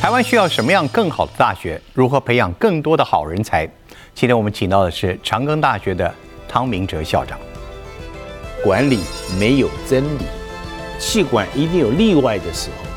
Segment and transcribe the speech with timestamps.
[0.00, 1.80] 台湾需要什么样更好的大学？
[1.94, 3.66] 如何培养更多的好人才？
[4.14, 6.12] 今天我们请到的是长庚大学的
[6.48, 7.38] 汤明哲校长。
[8.62, 9.00] 管理
[9.38, 10.24] 没有真理，
[10.98, 12.88] 气管一定有例外的时候。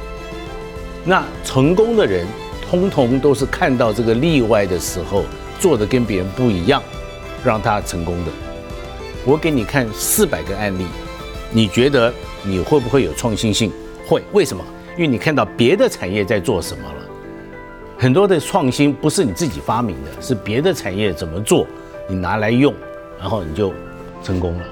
[1.04, 2.26] 那成功的人，
[2.70, 5.24] 通通都是看到这个例外的时候，
[5.60, 6.82] 做的跟别人不一样，
[7.44, 8.32] 让他成功的。
[9.24, 10.86] 我给你看四百个案例，
[11.52, 13.72] 你觉得你会不会有创新性？
[14.08, 14.64] 会，为什么？
[14.96, 16.96] 因为你看到别的产业在做什么了。
[17.98, 21.66] 很多的创新不是你自己发明的，是别的产业怎么做，
[22.08, 22.74] 你拿来用，
[23.20, 23.74] 然后你就
[24.22, 24.64] 成功了。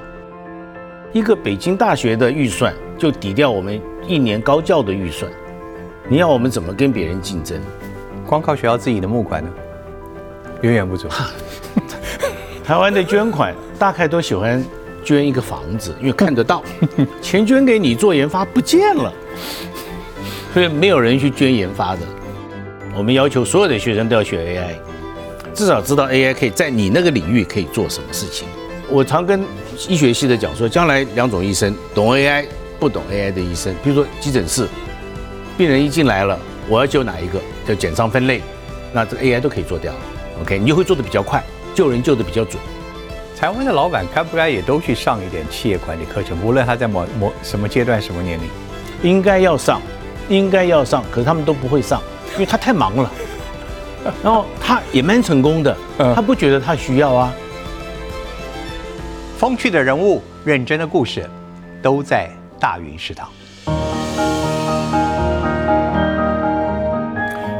[1.13, 5.31] 一个北京大学的预算就抵掉我们一年高教的预算。
[6.09, 7.61] 你要我们怎么跟别人竞争？
[8.25, 9.49] 光靠学校自己的募款呢，
[10.61, 11.07] 远远不足。
[12.65, 14.63] 台湾的捐款大概都喜欢
[15.03, 16.63] 捐一个房子，因为看得到。
[17.21, 19.13] 钱捐给你做研发不见了，
[20.53, 22.01] 所以没有人去捐研发的。
[22.95, 28.47] 我们要求所有的学生都要学 AI，至少知道 AI 可以在你那个领域可以做什么事情。
[28.87, 29.43] 我常跟
[29.87, 32.45] 医学系的讲说，将来两种医生，懂 AI
[32.79, 34.67] 不懂 AI 的医生，比如说急诊室。
[35.57, 37.39] 病人一进来了，我要救哪一个？
[37.67, 38.41] 叫减伤分类，
[38.91, 39.93] 那这个 AI 都可以做掉。
[40.41, 42.61] OK，你就会做的比较快，救人救的比较准。
[43.39, 46.37] 台湾的老板该不该也都去上一点企业管理课程？
[46.43, 48.45] 无论他在某某什么阶段、什么年龄，
[49.01, 49.81] 应该要上，
[50.29, 51.03] 应该要上。
[51.11, 52.01] 可是他们都不会上，
[52.33, 53.11] 因为他太忙了。
[54.21, 55.75] 然后他也蛮成功的，
[56.13, 57.33] 他不觉得他需要啊。
[59.37, 61.29] 风趣的人物，认真的故事，
[61.81, 62.29] 都在
[62.59, 63.29] 大云食堂。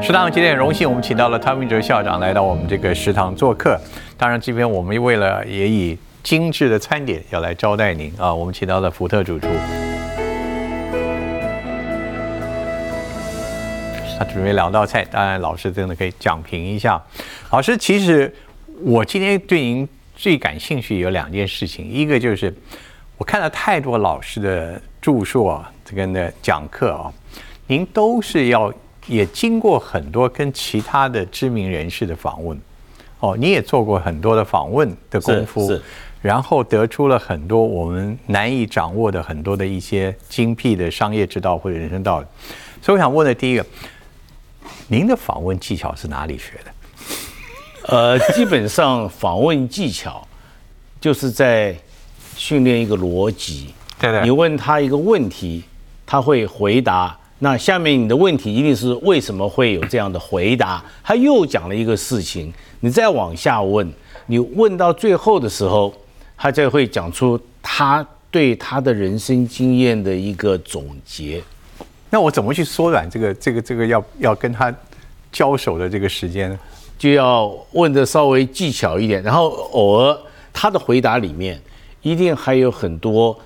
[0.02, 3.80] 食堂今天很荣幸，我们请到了汤明哲校长来到我们这个食堂做客。
[4.18, 9.48] 当然，这边我们为了也以精致的餐点要来招待您啊，我们请到了福特主厨，
[14.24, 17.00] 他准备两道菜，当然老师真的可以讲评一下。
[17.50, 18.32] 老师，其实
[18.80, 22.52] 我今天对您最感兴趣有两件事情，一个就是
[23.18, 27.12] 我看了太多老师的著述啊，这个呢讲课啊，
[27.66, 28.72] 您都是要。
[29.06, 32.58] 也经过很多跟其他的知名人士的访问，
[33.20, 35.82] 哦，你也做过很多的访问的功夫，是，
[36.22, 42.26] 然后得出了很多我们难以掌握的很多的一些精辟的商业之道或者人生道理。
[42.80, 43.66] 所以我想问的第一个，
[44.88, 46.72] 您的访问技巧是哪里学的？
[47.94, 50.26] 呃，基本上访问技巧
[51.00, 51.76] 就是在
[52.36, 53.74] 训练一个逻辑。
[53.98, 54.22] 对对。
[54.22, 55.62] 你问他一个问题，
[56.06, 57.16] 他会回答。
[57.40, 60.82] 那下面你的问题一定是为什么会有这样的回答？
[61.02, 63.92] 他又讲了一个事情，你再往下问，
[64.26, 65.92] 你问到最后的时候，
[66.36, 71.42] 他就会讲出他对他的人生经验的一个总结。
[72.14, 74.72] 那我怎么去缩短这个这个这个要要跟他
[75.32, 76.56] 交手的这个时间呢？
[76.96, 80.16] 就要问的稍微技巧一点，然后偶尔
[80.52, 81.60] 他的回答里面
[82.02, 83.36] 一定还有很多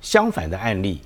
[0.00, 0.98] 相反的案例。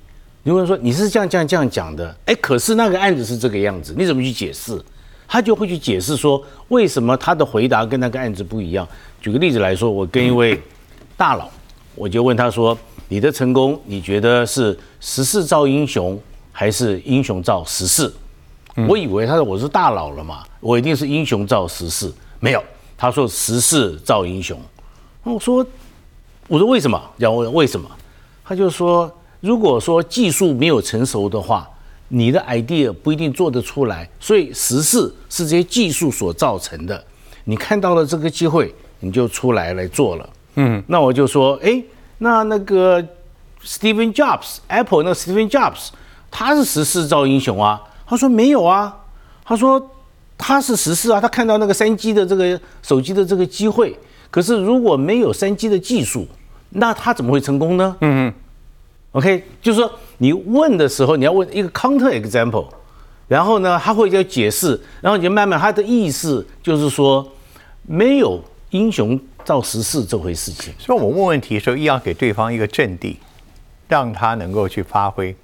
[0.43, 4.81] 如果说你是这样这样这样讲的，哎，可是那个案子是这个样子，你怎么去解释？
[5.27, 8.87] 他就会去解释说为什么他的回答跟那个案子不一样。
[9.19, 10.57] 举个例子来说，我跟一位
[11.17, 11.49] 大佬，
[11.95, 12.77] 我就问他说
[13.09, 16.17] ：“你的成功，你觉得是时势造英雄，
[16.51, 18.11] 还是英雄造时势？”
[18.87, 22.11] 我以为他说我是大佬了嘛，我一定是英雄造时势。
[22.39, 22.63] 没有，
[22.97, 24.59] 他说时势造英雄。
[25.23, 25.65] 那我说，
[26.47, 27.01] 我说为什么？
[27.17, 27.89] 要问为什么？
[28.43, 29.11] 他就说。
[29.41, 31.65] 如果说技术没有成熟的话，
[32.09, 34.05] 你的 idea 不一定做得出来。
[34.19, 37.01] 所以时事是这些技术所造成的。
[37.45, 40.29] 你看到了这个机会，你就出来来做了。
[40.55, 41.81] 嗯，那我就说，哎，
[42.17, 43.01] 那那个
[43.63, 45.87] Steven Jobs，Apple 那个 Steven Jobs，
[46.31, 47.81] 他是时势造英雄啊。
[48.05, 48.95] 他说没有啊。
[49.43, 49.89] 他说
[50.37, 53.97] 他是时势啊，他看到那个三 G 的这个手机的这个机会。
[54.29, 56.27] 可是如果没有三 G 的技术，
[56.69, 57.95] 那他怎么会成功呢？
[58.01, 58.33] 嗯嗯。
[59.13, 62.67] OK，就是说你问的时候，你要问一个 counter example，
[63.27, 67.27] 然后呢，他会要解释，然后你就慢慢他的意思就是说，
[67.87, 68.39] 没有
[68.69, 70.71] 英雄造时势这回事情。
[70.77, 73.17] 所以，我问问题的时候，一定要给对方一个阵地，
[73.87, 75.35] 让他能够去发挥。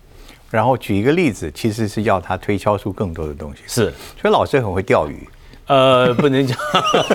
[0.49, 3.61] 然后举一个例子，其实是要他推敲出更多的东西。
[3.67, 5.27] 是，所以老师很会钓鱼。
[5.67, 6.55] 呃，不能讲，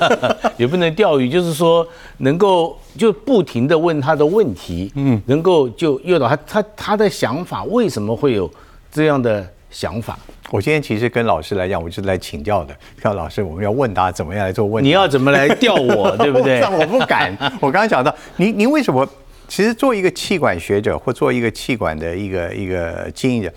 [0.59, 1.87] 也不能钓鱼，就是说
[2.19, 8.51] 能够就不停的问他的问题，嗯，能够就诱导他，他他的想法为什么会有
[8.91, 10.19] 这样的想法？
[10.51, 12.75] 我今天其实跟老师来讲，我是来请教的。
[13.01, 16.61] 看老师，我们要问他怎么样来做问，你要怎么来钓我，对不对？
[16.77, 17.33] 我不敢。
[17.61, 19.09] 我刚刚讲到，您您为什么？
[19.51, 23.53] 其实做一个气管学者或做一个气管的一个一个经营者，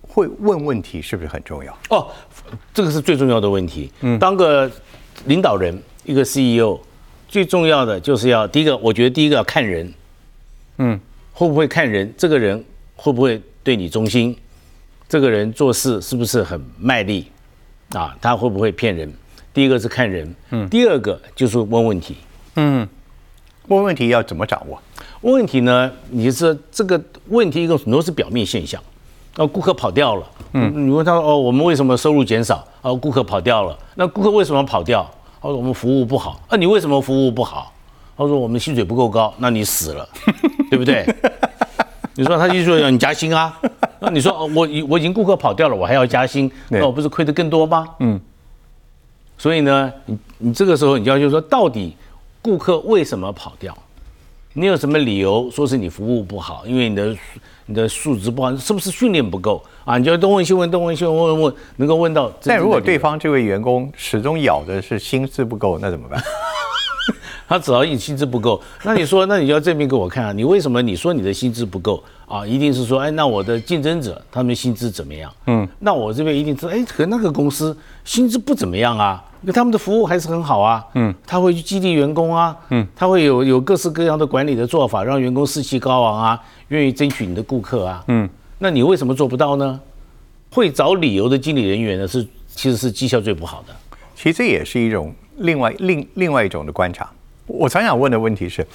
[0.00, 1.78] 会问问题是不是很重要？
[1.90, 2.08] 哦，
[2.72, 3.92] 这个是最重要的问题。
[4.00, 4.68] 嗯，当个
[5.26, 6.80] 领导人，一个 CEO，
[7.28, 9.92] 最重要的就是要第一个，我觉得第一个要看人，
[10.78, 10.98] 嗯，
[11.34, 12.10] 会不会看人？
[12.16, 12.64] 这个人
[12.96, 14.34] 会不会对你忠心？
[15.06, 17.30] 这个人做事是不是很卖力？
[17.90, 19.12] 啊，他会不会骗人？
[19.52, 22.16] 第一个是看人，嗯，第二个就是问问题，
[22.54, 22.88] 嗯，
[23.68, 24.80] 问问题要怎么掌握？
[25.22, 25.90] 问问题呢？
[26.10, 28.80] 你是这个问题一个很多是表面现象，
[29.36, 32.64] 那顾客跑掉了，嗯，你问他哦，我们为什么收入减少？
[32.82, 35.08] 哦，顾客跑掉了，那顾客为什么跑掉？
[35.40, 36.40] 他说我们服务不好。
[36.48, 37.72] 啊，你为什么服务不好？
[38.16, 40.08] 他说我们薪水不够高，那你死了，
[40.70, 41.06] 对不对？
[42.14, 43.58] 你说他就说要你加薪啊？
[44.00, 47.86] 那你说我我已经顾客跑掉了，我还要加薪，那我不是亏得更多吗？
[48.00, 48.20] 嗯。
[49.38, 51.94] 所以呢，你你这个时候你就要就说，到底
[52.46, 53.76] 顾客为什么跑掉？
[54.52, 56.64] 你有什么理由说是你服务不好？
[56.64, 57.16] 因为你的
[57.66, 59.98] 你的素质不好，是不是训练不够啊？
[59.98, 62.32] 你就东问西问，东问西问，问问问，能够问到。
[62.44, 66.22] 但如果对方这位员工始终咬的是心思不够，那怎么办？
[67.48, 70.32] 他只要你薪资不够，那你说，那你要证明给我看啊？
[70.32, 72.46] 你为什么你说你的薪资不够啊？
[72.46, 75.32] 一定是说，哎，那我的竞争者他们薪资怎么样？
[75.46, 80.84] 嗯，那我这边一定知道，哎，可那个公司薪资不怎么样啊，因为他们的服务还是很好啊。
[80.94, 82.56] 嗯，他会去激励员工啊。
[82.70, 88.04] 嗯，他会有有各式各样的管理的做法，让员工士气高昂啊，愿意争取你的顾客啊。
[88.08, 88.28] 嗯，
[88.58, 89.80] 那你为什么做不到呢？
[90.50, 93.74] 会找理由的经理人员呢，是其实是绩效最不好的。
[94.16, 97.08] 其实这也是一种另外另另外一种的观察。
[97.46, 98.66] 我常想问的问题是，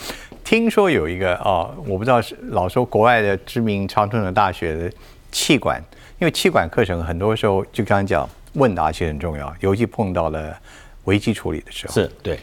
[0.43, 4.91] 听说有一个哦，我不知道是老说国外的知名常春的大学的
[5.31, 5.81] 气管，
[6.19, 10.57] 因为气管课程很多时候就刚刚讲问答其实很重要，尤其碰到了
[11.03, 12.39] 危机处理的时候，是对。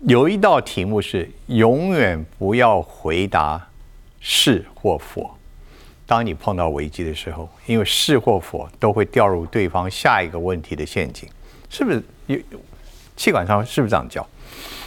[0.00, 3.66] 有一道题目是永远不要回答
[4.20, 5.30] 是或否，
[6.06, 11.28] 当你碰到危机的时候，因为是或否都会掉入对方下一个问题的陷阱，
[11.68, 12.02] 是不是？
[12.26, 12.38] 有
[13.16, 14.26] 气管上是不是这样教？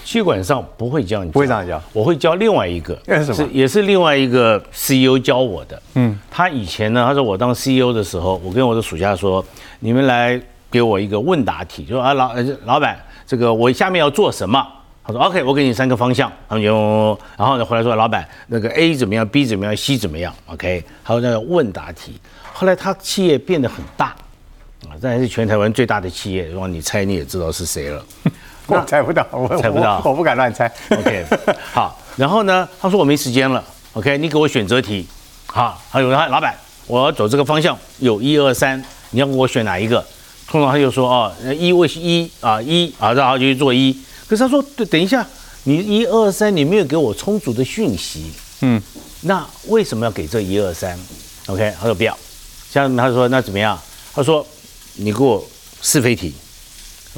[0.09, 2.99] 气管上不会教你，不会这样教，我会教另外一个，
[3.31, 5.79] 是也是另外一个 CEO 教我的。
[5.93, 9.45] 嗯，他以前呢，他说我当 CEO 的时候，我跟我的属下说，
[9.81, 10.41] 你们来
[10.71, 12.33] 给我一个问答题，就说啊老
[12.65, 12.97] 老板，
[13.27, 14.67] 这个我下面要做什么？
[15.03, 22.19] 他说 OK，我给你三个方向，他们就然后呢回来说老板那个 A 怎么样，B 怎么样，C 怎么样？OK，还有那个问答题。
[22.51, 24.07] 后来他企业变得很大
[24.87, 28.03] 啊，这还是全台湾最大的企业，如果你猜你也知道是谁了。
[28.69, 30.71] 我猜不到，我猜不到，我不敢乱猜。
[30.91, 31.25] OK，
[31.73, 32.67] 好，然后呢？
[32.79, 33.63] 他说我没时间了。
[33.93, 35.07] OK，你给我选择题。
[35.47, 36.55] 好，还有他老板，
[36.87, 40.05] 我要走这个方向，有一二三，你要给我选哪一个？
[40.47, 43.91] 通常他就说哦，一为一啊一啊，然后就去做一。
[44.27, 45.25] 可是他说，对，等一下，
[45.63, 48.31] 你一二三，你没有给我充足的讯息。
[48.61, 48.81] 嗯，
[49.21, 50.97] 那为什么要给这一二三
[51.47, 52.15] ？OK，他说不要。
[52.71, 53.79] 下面他说那怎么样？
[54.13, 54.45] 他说
[54.95, 55.43] 你给我
[55.81, 56.33] 是非题，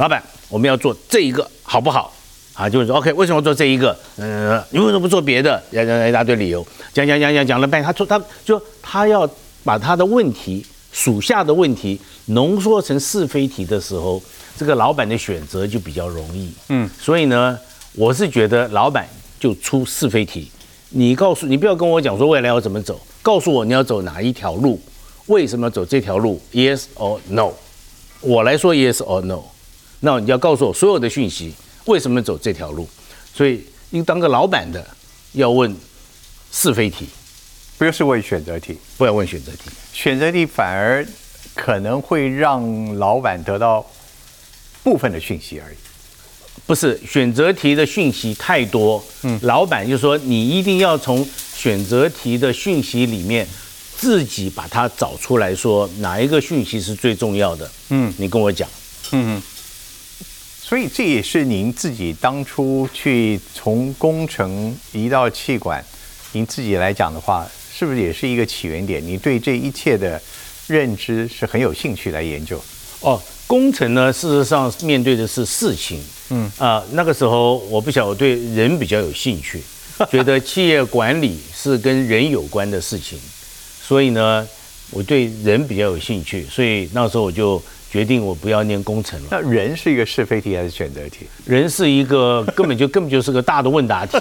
[0.02, 0.20] 老板。
[0.50, 2.12] 我们要做这一个好不好？
[2.56, 3.96] 啊，就是说，OK，为什么做这一个？
[4.18, 5.62] 嗯，你为什么不做别的？
[5.72, 9.30] 讲讲一大堆理由，讲讲讲讲讲了半天，他说他就他要
[9.64, 14.20] 把他的问题属下的问题浓缩成是非题的时候，
[14.58, 16.52] 这个老板的选择就比较容易。
[16.70, 17.56] 嗯，所以呢，
[17.94, 19.08] 我是觉得老板
[19.40, 20.50] 就出是非题，
[20.90, 24.82] 你告诉你不要跟我讲说未来要怎么走，告诉我你要走哪一条路，
[25.28, 27.52] 为什么走这条路？Yes or no？
[28.20, 29.44] 我来说 Yes or no。
[30.02, 31.54] 那你要告诉我所有的讯息，
[31.86, 32.88] 为什么走这条路？
[33.34, 34.86] 所以，你当个老板的
[35.32, 35.74] 要问
[36.52, 37.08] 是非题，
[37.78, 39.70] 不要是问选择题，不要问选择题。
[39.94, 41.06] 选择题反而
[41.56, 43.86] 可能会让老板得到
[44.84, 45.76] 部分的讯息而已。
[46.66, 53.48] 不是选择题的讯息太多，嗯，老板就说你一定要从选择题的讯息里面
[53.98, 57.72] 自己把它找出来说哪一个讯息是最重要的。
[57.90, 58.68] 嗯，你跟我讲。
[59.12, 59.42] 嗯嗯。
[60.72, 65.84] 所以这也是您自己当初去从工程移到气管，
[66.32, 69.06] 您自己来讲的话，是不是也是一个起源点？
[69.06, 70.18] 你对这一切的
[70.68, 72.58] 认知是很有兴趣来研究。
[73.02, 76.02] 哦，工程呢，事实上面对的是事情。
[76.30, 79.62] 嗯啊，那个时候我不晓得对人比较有兴趣，
[80.10, 83.20] 觉得企业管理是跟人有关的事情，
[83.84, 84.48] 所以呢，
[84.92, 87.62] 我对人比较有兴趣，所以那时候我就。
[87.92, 89.28] 决定我不要念工程了。
[89.32, 91.28] 那人是一个是非题还是选择题？
[91.46, 94.18] 人是一个根本就根本就是个大的问答题，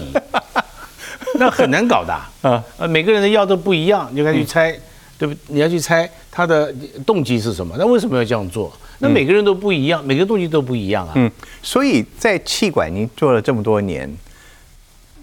[1.38, 2.12] 那很难搞的
[2.42, 2.60] 啊！
[2.78, 4.76] 呃，每个人的药都不一样，你就该去猜，
[5.16, 5.34] 对不？
[5.46, 6.74] 你要去猜他的
[7.06, 7.76] 动机是什么？
[7.78, 8.76] 那为什么要这样做？
[8.98, 11.12] 那每个人都不一样，每个动机都不一样啊。
[11.14, 11.30] 嗯，
[11.62, 14.12] 所以在气管您做了这么多年，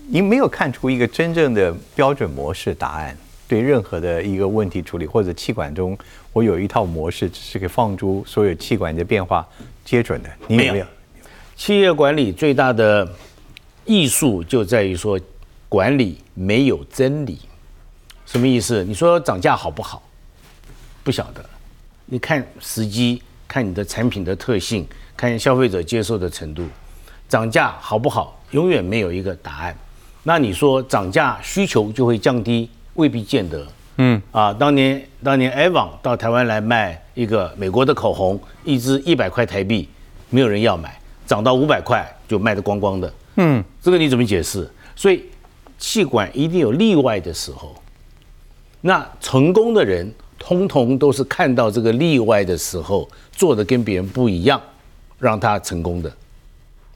[0.07, 3.17] 您没有看出一个真正的标准模式答案。
[3.49, 5.97] 对任何的一个问题处理，或者气管中
[6.37, 9.43] 我有一套模式是可以放诸所有气管的变化
[9.83, 10.29] 接准的。
[10.47, 10.85] 你有没有？
[11.55, 13.11] 企业管理最大的
[13.85, 15.19] 艺术就在于说，
[15.67, 17.39] 管理没有真理。
[18.27, 18.83] 什么意思？
[18.83, 20.03] 你说涨价好不好？
[21.03, 21.43] 不晓得。
[22.05, 26.67] 你看时机，看你的产品的特性，看消费者接受的程度，
[27.27, 28.39] 涨价好不好？
[28.51, 29.75] 永远没有一个答案。
[30.21, 33.65] 那你说涨价需求就会降低，未必见得。
[33.97, 39.89] 嗯啊，当年当年 Avon 到台湾来卖一个美国的口红，一支一百块台币，
[40.29, 40.99] 没有人要买。
[41.25, 44.65] 涨到五百块就卖得光光的，嗯，这个你怎么解释？
[44.95, 45.25] 所以
[45.77, 47.75] 气管一定有例外的时候。
[48.79, 54.61] 那成功的人，通通都是看到这个例外的时候，做的跟别人不一样，
[55.19, 56.09] 让他成功的。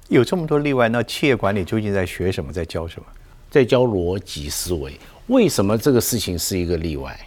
[0.07, 3.05] 有这么多例外，那企业管理究竟在学什么，在教什么？
[3.49, 4.93] 在教逻辑思维。
[5.31, 7.17] 为什么这个事情是一个例外？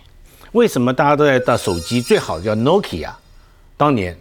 [0.53, 2.03] 为什么大家都在打手机？
[2.03, 3.11] 最好的叫 Nokia，
[3.79, 4.15] 当年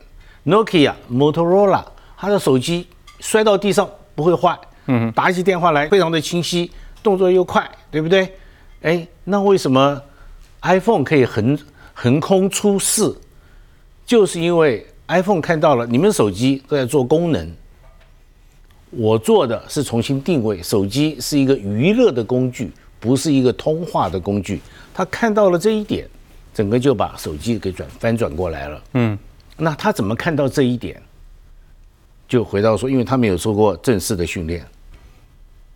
[0.46, 1.84] Nokia、Motorola。
[2.16, 2.88] 他的手机
[3.20, 6.72] 摔到地上不会坏，嗯，打起电话来非常的清晰，
[7.04, 8.34] 动作又快，对不对？
[8.84, 10.02] 哎，那为什么
[10.62, 11.60] iPhone 可以横
[11.94, 13.14] 横空出世？
[14.06, 17.52] 就是因为 iPhone 看到了你们手机都在做功能，
[18.92, 22.72] 我做的是重新定位，手机是一个娱乐的工具，
[23.04, 24.62] 不是一个通话的工具。
[24.94, 26.08] 他看到了这一点，
[26.54, 28.82] 整个就把手机给转翻转过来了。
[28.94, 29.20] 嗯，
[29.58, 31.02] 那他怎么看到这一点？
[32.30, 34.66] 就回到说，因为他没有受过正式的训练，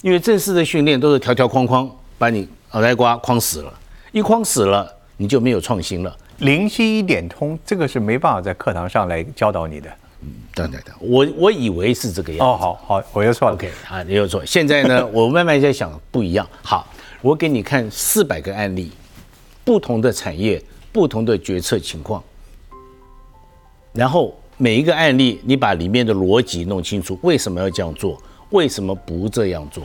[0.01, 3.73] 因为正式的训练都是条条框框把你脑袋瓜框死了，
[4.13, 6.17] 一框死了你就没有创新了。
[6.37, 9.89] 灵犀一点通，这个是没办法在课堂上来教导你的。
[10.21, 12.47] 嗯，对对对，我我以为是这个样。
[12.47, 13.55] 哦，好好，我又错了。
[13.55, 14.43] OK，啊，你又错。
[14.45, 16.47] 现在呢， 我慢慢在想不一样。
[16.63, 16.87] 好，
[17.21, 18.91] 我给你看四百个案例，
[19.63, 22.23] 不同的产业，不同的决策情况，
[23.93, 24.35] 然后。
[24.59, 28.19] 每一个案例，你把里面的逻辑弄清楚，为什么要这样做？
[28.49, 29.83] 为什么不这样做？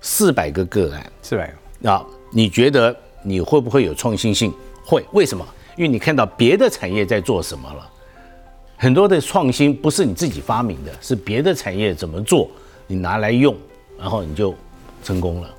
[0.00, 1.90] 四百个个案，四百个。
[1.90, 4.54] 啊你觉得你会不会有创新性？
[4.84, 5.04] 会。
[5.10, 5.44] 为什么？
[5.76, 7.90] 因为你看到别的产业在做什么了。
[8.76, 12.48] 很多的创新不是你自己发明的，是别的产业怎么做，
[12.86, 13.52] 你拿来用，
[13.98, 14.54] 然后你就
[15.02, 15.50] 成功了。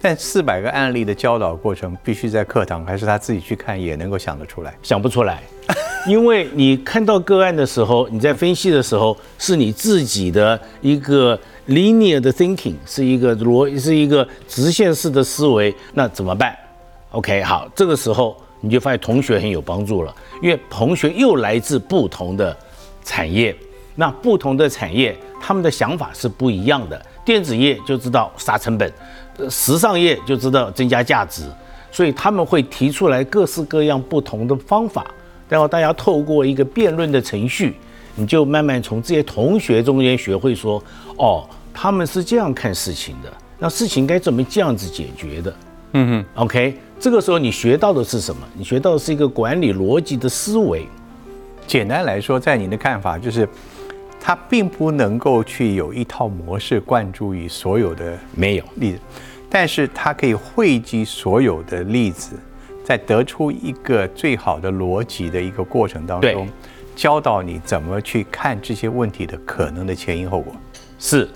[0.00, 4.74] 但四百个案例的教导过程，必须在课堂，还是他自己去看也能够想得出来？
[4.82, 5.42] 想不出来。
[6.06, 11.38] 因为你看到个案的时候，你在分析的时候，是你自己的一个
[11.68, 16.54] linear 的 thinking，是一个逻，是一个直线式的思维，那怎么办
[17.12, 22.54] ？OK，好，这个时候你就发现同学很有帮助了，因为同学又来自不同的
[23.02, 23.56] 产业，
[23.94, 27.06] 那不同的产业他们的想法是不一样的。
[27.24, 28.92] 电子业就知道杀成本，
[29.50, 31.42] 时尚业就知道增加价值，
[31.90, 35.06] 所以他们会提出来各式各样不同的方法。
[35.48, 37.74] 然后大家透过一个辩论的程序，
[38.16, 40.82] 你就慢慢从这些同学中间学会说，
[41.16, 45.54] 哦，他们是这样看事情的，那事情该怎么这样子解决的？
[45.92, 48.40] 嗯哼，OK，这个时候你学到的是什么？
[48.56, 50.88] 你学到的是一个管理逻辑的思维。
[51.66, 53.48] 简单来说，在你的看法就是，
[54.26, 58.98] 它并不能够去有一套模式灌注于所有的没有例子，
[59.50, 62.34] 但是它可以汇集所有的例子。
[62.82, 66.48] 在得出一个最好的逻辑的一个过程当中，
[66.96, 70.54] 教导你怎么去看这些问题的可能的前因后果。
[70.98, 71.28] 是，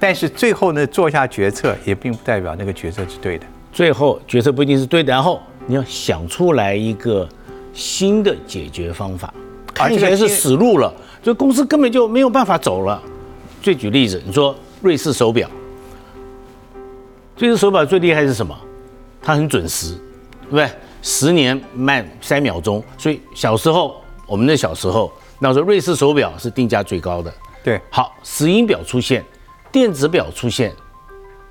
[0.00, 3.46] 但是最后呢，做下决策也并不代表那个决策是对的。
[3.72, 7.28] 最后决策不一定是对的，然后你要想出来一个
[7.72, 9.32] 新的解决方法。
[9.74, 13.02] 看起来是死路了，就公司根本就没有办法走了。
[13.62, 15.48] 最举例子，你说瑞士手表，
[17.38, 18.56] 瑞士手表最厉害是什么？
[19.22, 19.96] 它很准时。
[20.50, 20.66] 对不对？
[21.02, 27.30] 十年慢三秒钟，所以小时候我们的小时候，那时候瑞士手表是定价最高的。
[27.62, 29.22] 对，好，石英表出现，
[29.70, 30.72] 电子表出现，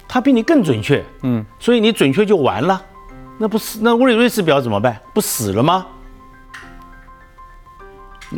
[0.08, 1.06] 它比你更准确。
[1.22, 2.84] 嗯，所以你准确就完了，
[3.38, 5.00] 那不是那瑞瑞士表怎么办？
[5.14, 5.86] 不死了吗？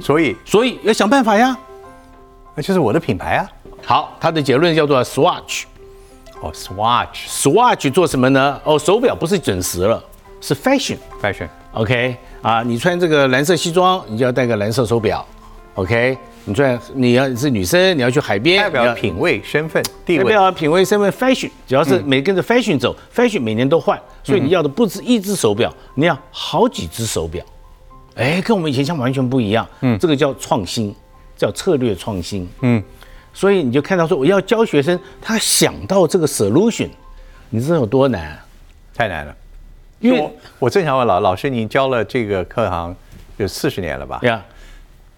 [0.01, 1.57] 所以，所以要想办法呀。
[2.55, 3.49] 那就是我的品牌啊。
[3.85, 5.63] 好，他的结论叫做 Swatch。
[6.41, 8.59] 哦，Swatch，Swatch 做什么呢？
[8.63, 10.03] 哦，手表不是准时了。
[10.41, 15.25] 是 fashion，fashion，OK 啊，你穿这个蓝色西装，你就要戴个蓝色手表
[15.75, 16.17] ，OK？
[16.45, 27.43] 你穿你要是女生，你要去海边，代表品味、身份、地位，代表品味、身份，fashion，只要是每跟着 fashion 走，fashion 每年都换，所以你要的不止一只手表，你要好几只手表，
[28.19, 30.93] 哎，跟我们以前像完全不一样，嗯，这个叫创新，
[31.37, 32.83] 叫策略创新，嗯，
[33.33, 36.89] 所以你就看到说，我要教学生，他想到这个 solution，
[37.49, 38.37] 你知道有多难？
[38.93, 39.33] 太难了。
[40.01, 42.93] 因为我我正想问老老师，您教了这个课堂
[43.37, 44.19] 有四十年了吧？
[44.23, 44.43] 呀，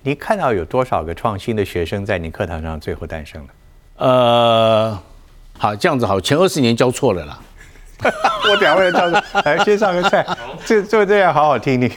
[0.03, 3.50] 你看到有多少个创新的学生在你课堂上最后诞生了？
[3.98, 5.00] 呃，
[5.58, 7.39] 好，这样子好，前二十年教错了啦。
[8.50, 10.25] 我等下为了教授，来先上个菜，
[10.65, 11.89] 就就这样好好听听。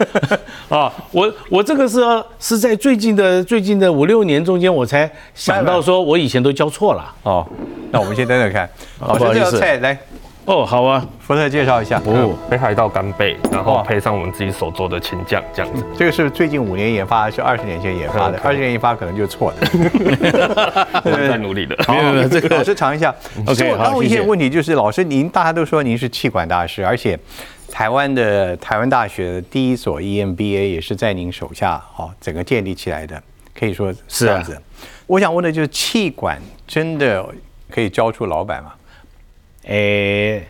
[0.68, 2.00] 啊，我我这个是
[2.38, 7.14] 是在最近的最近的五六年中间，我才想到说，我以前都教错了。
[7.22, 7.46] 哦，
[7.90, 8.68] 那我们先等等看。
[8.98, 9.98] 好这道菜来，
[10.46, 11.98] 哦，好啊，福特介绍一下。
[12.04, 15.82] 哦，北海道干贝，然后配上我们自己手做的青酱，这样子。
[15.96, 18.38] 这个是最近五年研发，还是二十年前研发的？
[18.44, 19.56] 二十年研发可能就错了。
[21.02, 21.74] 我们在努力的。
[21.88, 23.14] 没有没有这个老师尝一下。
[23.46, 27.18] OK，好问一些问题就是，老师您大家都说您是气管大师，而且
[27.70, 33.22] 台湾的台湾大学的第一所 E EMBA 也是在您手下哦，整个建立起来的，
[33.58, 34.60] 可以说是这样子。
[35.06, 37.26] 我想问的就是，气管真的
[37.70, 38.72] 可以教出老板吗？
[39.66, 40.46] 诶，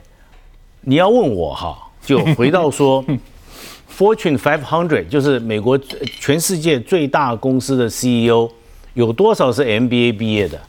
[0.81, 3.05] 你要问我哈，就回到说，
[3.97, 8.51] Fortune Five Hundred 就是美国最全世界最大公司的 CEO，
[8.95, 10.61] 有多少是 MBA 毕业的？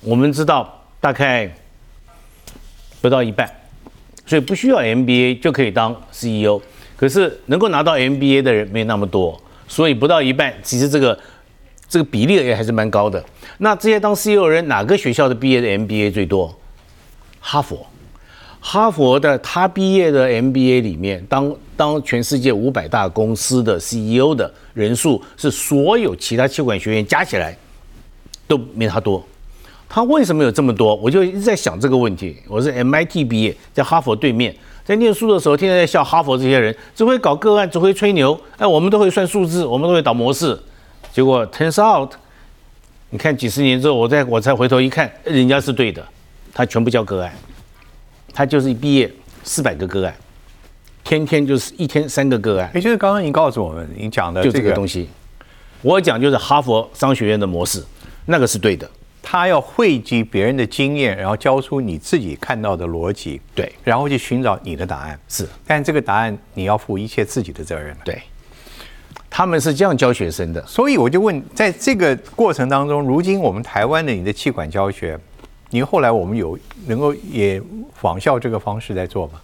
[0.00, 1.48] 我们知道大概
[3.00, 3.48] 不到一半，
[4.26, 6.60] 所以不需要 MBA 就可以当 CEO。
[6.96, 11.18] 可是能够拿到 MBA 的人没那么多，所以不到一半，其实这个
[11.88, 13.24] 这个比例也还是蛮高的。
[13.58, 16.52] 那这些当 CEO 的人，哪个学校的毕业的 MBA 最多？
[17.44, 17.84] 哈佛，
[18.60, 27.54] 哈佛的他毕业的 MBA 里面，当当全世界五百大公司的 CEO 的人数是所有其他气管学院加起来
[28.46, 29.22] 都没他多。
[29.88, 30.94] 他为什么有这么多？
[30.94, 32.36] 我就一直在想这个问题。
[32.48, 38.40] 我是 MIT 毕业，在哈佛对面，在念书的时候，天天在笑哈佛这些人只会搞个案，只会吹牛。
[38.56, 40.58] 哎，我们都会算数字，我们都会导模式。
[41.12, 42.12] 结果 turns out，
[43.10, 46.02] 你看几十年之后，我再我才回头一看，人家是对的，
[46.52, 47.32] 他全部教个案，
[48.32, 49.10] 他就是一毕业
[49.42, 50.14] 四百个个案，
[51.02, 55.08] 天天就是一天三个个案，也就是刚刚您告诉我们，您讲的就这个这个东西。
[55.80, 57.84] 我讲就是哈佛商学院的模式，
[58.26, 58.88] 那个是对的，
[59.22, 65.18] 他要汇集别人的经验，然后教出你自己看到的逻辑，对，然后去寻找你的答案。
[65.28, 67.96] 是但这个答案你要负一切自己的责任。
[68.04, 68.20] 对。
[69.34, 75.18] 他们是这样教学生的，所以我就问，在这个过程当中，如今我们台湾的你的气管教学，
[75.74, 77.60] 你后来我们有能够也
[77.94, 79.40] 仿效这个方式在做吗？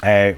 [0.00, 0.34] 哎，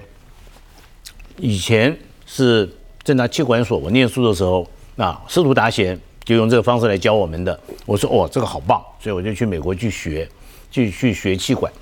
[1.38, 2.68] 以前是
[3.02, 7.58] 正大气管所，我念书的时候，那师徒达贤就用这个方式来教我们的。
[7.86, 10.28] 我说哦，这个好棒，所以我就去美国去学，
[10.70, 11.72] 去去学气管。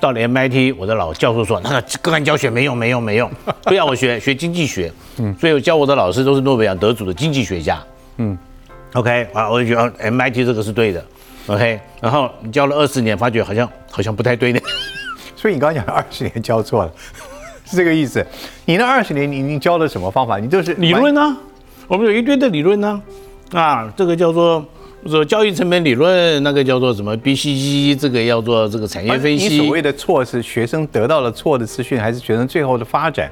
[0.00, 3.28] 到了 MIT，我的老教授说，那个个案教学没用，没用，没用，
[3.64, 4.92] 不要我学，学经济学。
[5.16, 7.82] 嗯，所以我教我的老师都是诺贝尔奖得主的经济学家。
[8.18, 8.38] 嗯
[8.94, 11.04] ，OK 啊，我就觉得 MIT 这个是对的。
[11.48, 14.60] OK，然后你教了二十年，发觉好像好像不太对呢。
[15.34, 16.92] 所以你刚刚讲的二十年教错了，
[17.66, 18.24] 是这个意思。
[18.64, 20.38] 你那二十年，你你教的什么方法？
[20.38, 21.36] 你就是理论呢、
[21.88, 23.02] 我们有一堆的理论呢、
[23.52, 24.64] 啊，这个叫做
[25.06, 29.66] 说交易成本理论，那个叫做什么 BCG，这个要做这个产业分你所。
[29.66, 33.28] 谓的错是学生得到了错的资讯，还是学生最后的发展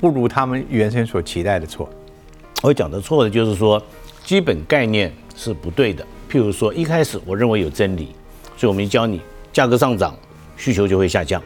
[0.00, 1.90] 不如他们原先所期待的错？
[2.62, 3.82] 我讲的错的就是说，
[4.24, 6.06] 基本概念是不对的。
[6.30, 8.08] 譬如说，一开始我认为有真理，
[8.56, 9.20] 所以我们教你
[9.52, 10.14] 价格上涨，
[10.56, 11.42] 需求就会下降，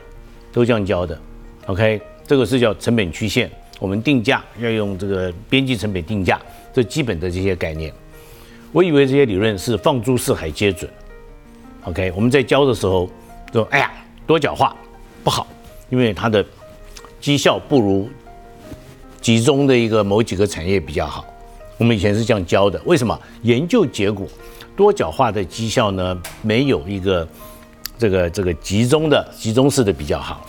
[0.53, 1.18] 都这样教的。
[1.66, 3.51] OK，这个是叫成本曲线。
[3.79, 6.40] 我们定价要用这个边际成本定价，
[6.73, 7.92] 这基本的这些概念。
[8.71, 10.90] 我以为这些理论是放诸四海皆准。
[11.85, 13.11] OK，我们在教的时候
[13.53, 13.90] 说，哎呀，
[14.27, 14.75] 多角化
[15.25, 15.47] 不好，
[15.90, 16.45] 因为它的
[17.21, 18.09] 绩效不如
[19.21, 21.25] 集中的一个某几个产业比较好。
[21.77, 23.18] 我们以前是这样教的，为什么？
[23.42, 24.29] 研究结果，
[24.77, 27.27] 多角化的绩效呢，没有一个
[27.99, 30.45] 这个这个集中的集中式的比较好。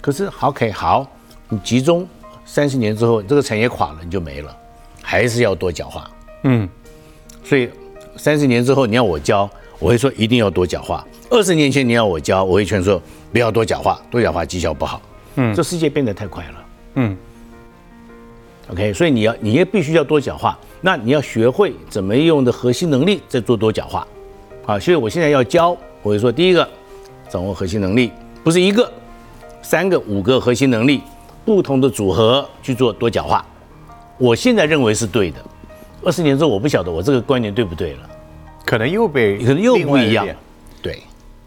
[0.00, 1.06] 可是 OK 好，
[1.48, 2.06] 你集中
[2.44, 4.56] 三十年之后，这个产业垮了，你就没了，
[5.00, 6.10] 还是要多角化。
[6.44, 6.68] 嗯，
[7.44, 7.70] 所以
[8.16, 9.48] 三十年之后你要我教，
[9.78, 11.06] 我会说一定要多角化。
[11.30, 13.00] 二十年前你要我教，我会劝说
[13.32, 15.00] 不要多角化，多角化绩效不好。
[15.36, 16.64] 嗯，这世界变得太快了。
[16.96, 17.16] 嗯
[18.72, 24.06] ，OK，所以你要你也必须要多角化，那你要学会怎么用的核心能力再做多角化。
[24.66, 26.66] 啊，所以我现在要教，我就说第一个，
[27.28, 28.10] 掌握核心能力，
[28.42, 28.90] 不是一个，
[29.60, 31.02] 三个、五个核心能力，
[31.44, 33.44] 不同的组合去做多角化。
[34.18, 35.38] 我现在认为是对的，
[36.04, 38.10] 二十年之后我不晓得我这个观念对不对了。
[38.64, 40.24] 可能又被可能又不一样。
[40.80, 41.02] 对，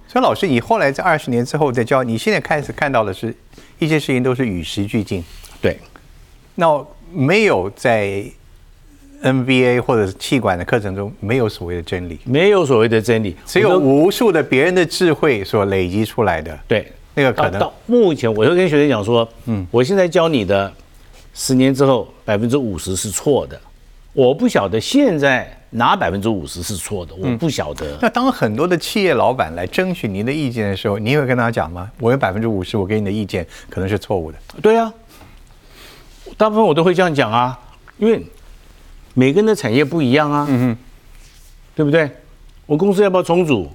[0.07, 3.33] 所以老师，你后来在二十年之后再教，你现在开始看到的是
[3.79, 5.23] 一些事情都是与时俱进。
[5.61, 5.79] 对，
[6.55, 8.23] 那没有在
[9.23, 16.57] NBA 或者是气管的课程中没有所谓的真理，没有所谓的真理，只有无数的别人的智慧所累积出来的。
[16.67, 20.71] 对那个可能到到目前，我就跟学生讲说，嗯，我现在教你的，
[21.33, 23.59] 十年之后百分之五十是错的，
[24.13, 27.97] 我不晓得现在哪百分之五十是错的，我不晓得。
[28.01, 31.89] 那当很多的企业老板来争取您的意见的时候，你会跟他讲吗？
[31.99, 34.37] 我有百分之五十，我给你的意见可能是错误的。
[34.61, 34.93] 对啊，
[36.37, 37.57] 大部分我都会这样讲啊，
[37.97, 38.25] 因为
[39.13, 40.77] 每个人的产业不一样啊，嗯哼，
[41.75, 42.09] 对不对？
[42.65, 43.69] 我公司要不要重组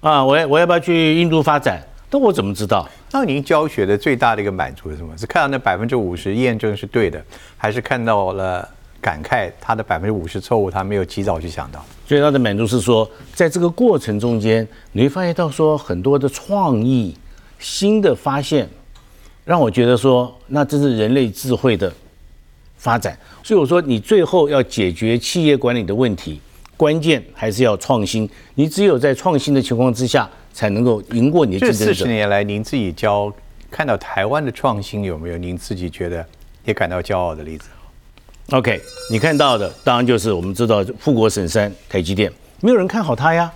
[0.00, 0.24] 啊？
[0.24, 1.82] 我要我要不要去印度发展？
[2.10, 2.88] 那我怎么知道？
[3.12, 5.16] 那您教学的最大的一个满足是什么？
[5.18, 7.22] 是看到那百分之五十验证是对的，
[7.56, 8.66] 还是看到了
[9.00, 11.84] 感慨他的百分之五十错误，他没有及早去想到？
[12.06, 17.14] 最大的满足是说，在这个过程中间，你会发现到说很多的创意、
[17.58, 18.66] 新的发现，
[19.48, 21.90] 让我觉得说，那这是人类智慧的
[22.76, 23.18] 发展。
[23.42, 26.38] 所以我说，你最后要解决企业管理的问题，
[26.76, 28.28] 关键还是要创新。
[28.56, 32.12] 你只有在创新的情况之下，才能够赢过你的这四十竞争者。
[32.12, 33.32] 年来，您自己教
[33.70, 36.22] 看到台湾的创新有没有您自己觉得
[36.66, 37.70] 也感到骄傲的例子
[38.50, 38.78] ？OK，
[39.10, 42.30] 你看到的当然就是我们知道富国神山台积电，
[42.60, 43.50] 没有人看好它呀。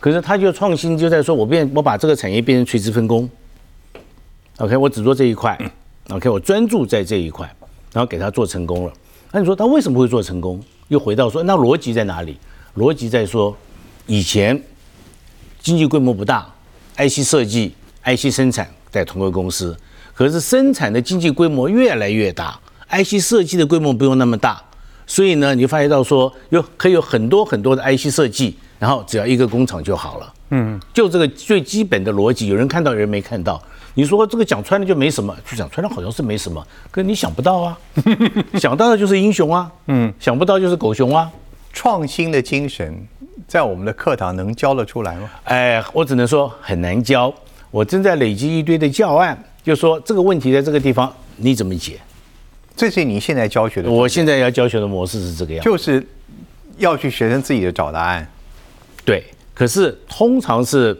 [0.00, 3.30] 可是它就创新，就在说我变我把这个产业变成垂直分工。
[4.62, 5.58] OK，我只做这一块
[6.10, 7.52] ，OK，我专注在这一块，
[7.92, 8.92] 然后给他做成功了。
[9.32, 10.62] 那你说他为什么会做成功？
[10.86, 12.38] 又回到说，那逻辑在哪里？
[12.76, 13.56] 逻辑在说，
[14.06, 14.62] 以前
[15.60, 16.48] 经济规模不大
[16.96, 19.76] ，IC 设计、IC 生产在同个公司，
[20.14, 22.56] 可是生产的经济规模越来越大
[22.88, 24.62] ，IC 设计的规模不用那么大，
[25.08, 30.32] 所以呢，你就发现到说有可以有很多很多的 IC 设计，然后只要一个工厂就好了。
[30.50, 33.60] 嗯，就这个最基本的逻辑，有人看到，有人没看到。
[33.94, 37.78] 你说这个讲穿了就没什么，就讲穿了好像是没什么，可是你想不到啊，
[38.58, 41.30] 想到的就是英雄啊，嗯，想不到就是狗熊啊。
[41.74, 42.94] 创新的精神
[43.48, 45.30] 在我们的课堂能教得出来吗？
[45.44, 47.32] 哎，我只能说很难教。
[47.70, 51.98] 我正在累积一堆的教案，就说这个问题在这个地方你怎么解？
[52.76, 55.64] 这是你现在教学的，我现在要教学的模式是这个样。
[55.64, 56.06] 就是
[56.76, 58.26] 要去学生自己的找答案。
[59.02, 59.24] 对，
[59.54, 60.94] 可是通常是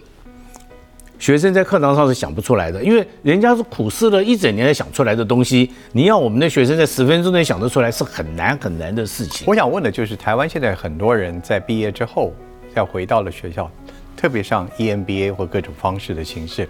[1.23, 9.47] 学生在课堂上是想不出来的，因为人家是苦思了一整年才想出来的东西，你要我们的学生在十分钟内想得出来，是很难很难的事情。
[9.47, 12.35] 我想问的就是，台湾现在很多人在毕业之后，
[12.75, 13.71] 要回到了学校，
[14.17, 16.69] 特别上 E EMBA 或各种方式的形式，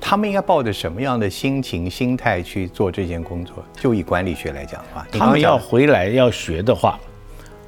[0.00, 3.64] 他们应该抱着什么样的心情、心态去做这件工作？
[3.80, 6.98] 就以管理学来讲的话，他们要回来要学的话，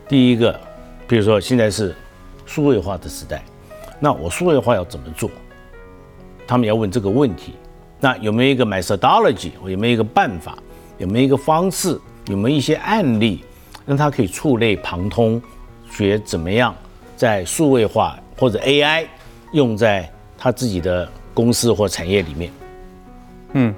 [0.08, 0.58] 第一个，
[1.06, 1.94] 比如说现在是
[2.44, 3.40] 数位化的时代，
[4.00, 5.30] 那我数位化要怎么做？
[6.50, 7.54] 他们要问这个问题。
[8.00, 9.52] 那有没有一个 methodology？
[9.64, 10.58] 有没有一个办法？
[10.98, 11.96] 有没有一个方式？
[12.26, 13.44] 有没有一些案例，
[13.86, 15.40] 让他可以触类旁通，
[15.92, 16.74] 学怎么样
[17.16, 19.06] 在数位化或者 AI
[19.52, 22.50] 用在他自己的公司或产业里面？
[23.52, 23.72] 嗯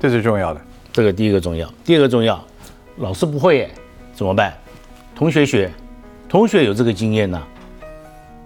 [0.00, 0.60] 这是重要的。
[0.92, 2.44] 这个第一个重要，第二个重要，
[2.96, 3.70] 老师不会耶，
[4.12, 4.52] 怎么办？
[5.14, 5.70] 同学学，
[6.28, 7.40] 同学有这个经验呐、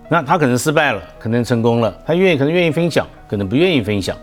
[0.09, 4.16] 那他可能失败了，可能成功了，他愿意可能愿意分享，可能不愿意分享。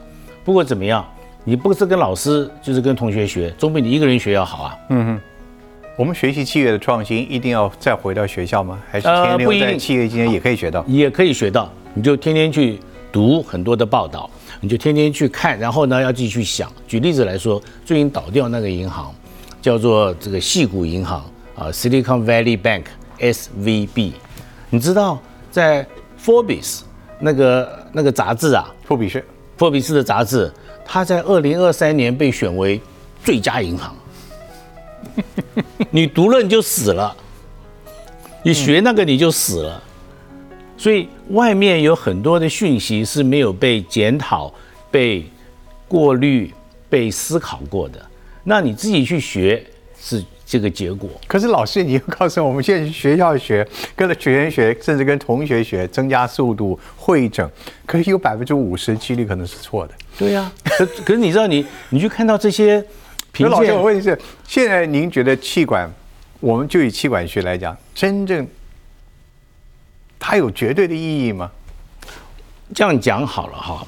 [0.43, 1.05] 不过怎么样，
[1.43, 4.77] 你不是跟老师，就是跟同学学，总比你一个人学要好啊。
[4.89, 5.21] 嗯哼
[5.97, 8.79] 我们学习企业的创新，一定要再回到学校吗？
[8.91, 10.83] 还是呃停留在不一定企业今天也可以学到？
[10.87, 12.79] 也可以学到，你就天天去
[13.11, 16.69] 读很多的报道，你就天天去看，然后呢要继续想。
[16.85, 19.13] 举例子来说，最近倒掉那个银行
[19.61, 21.23] 叫做这个细谷银行
[21.55, 22.83] 啊，Silicon Valley Bank
[23.19, 24.11] SVB，
[24.69, 25.17] 你知道
[25.55, 25.87] 在
[26.21, 26.81] Forbes
[27.17, 29.23] 那个那个杂志啊，富比士，
[29.55, 30.51] 福比斯的杂志，
[30.83, 32.81] 它在二零二三年被选为
[33.23, 33.95] 最佳银行。
[35.91, 37.15] 你读了你就死了，
[38.43, 39.81] 你学那个你就死了。
[40.75, 44.53] 所以外面有很多的讯息是没有被检讨、
[44.91, 45.25] 被
[45.87, 46.53] 过滤、
[46.89, 48.05] 被思考过的。
[48.43, 49.65] 那你自己去学
[50.05, 51.09] 是这个结果。
[51.25, 57.49] 可是老师，你又告诉我们，现在去学校学，跟着学员学，甚至跟同学学，增加速度、会诊，
[57.87, 59.93] 可是有百分之五十几率可能是错的。
[60.15, 62.79] 对呀、可可是你知道你你去看到这些
[63.31, 64.15] 评可老师，鉴我，问题是，
[64.47, 65.91] 现在您觉得气管，
[66.39, 68.47] 我们就以气管学来讲，真正
[70.19, 71.49] 它有绝对的意义吗？
[72.73, 73.87] 这样讲好了哈，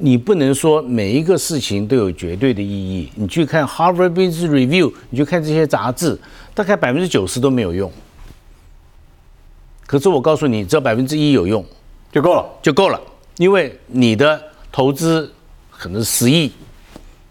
[0.00, 3.10] 你不能说每一个事情都有绝对的意义。
[3.14, 6.18] 你去看 Harvard Business Review，你去看这些杂志，
[6.54, 7.90] 大概百分之九十都没有用。
[9.86, 11.64] 可是我告诉你，只要百分之一有用
[12.10, 12.46] 就够了。
[12.62, 13.00] 就够了，
[13.36, 14.40] 因为你的
[14.72, 15.30] 投资
[15.70, 16.50] 可能是十亿，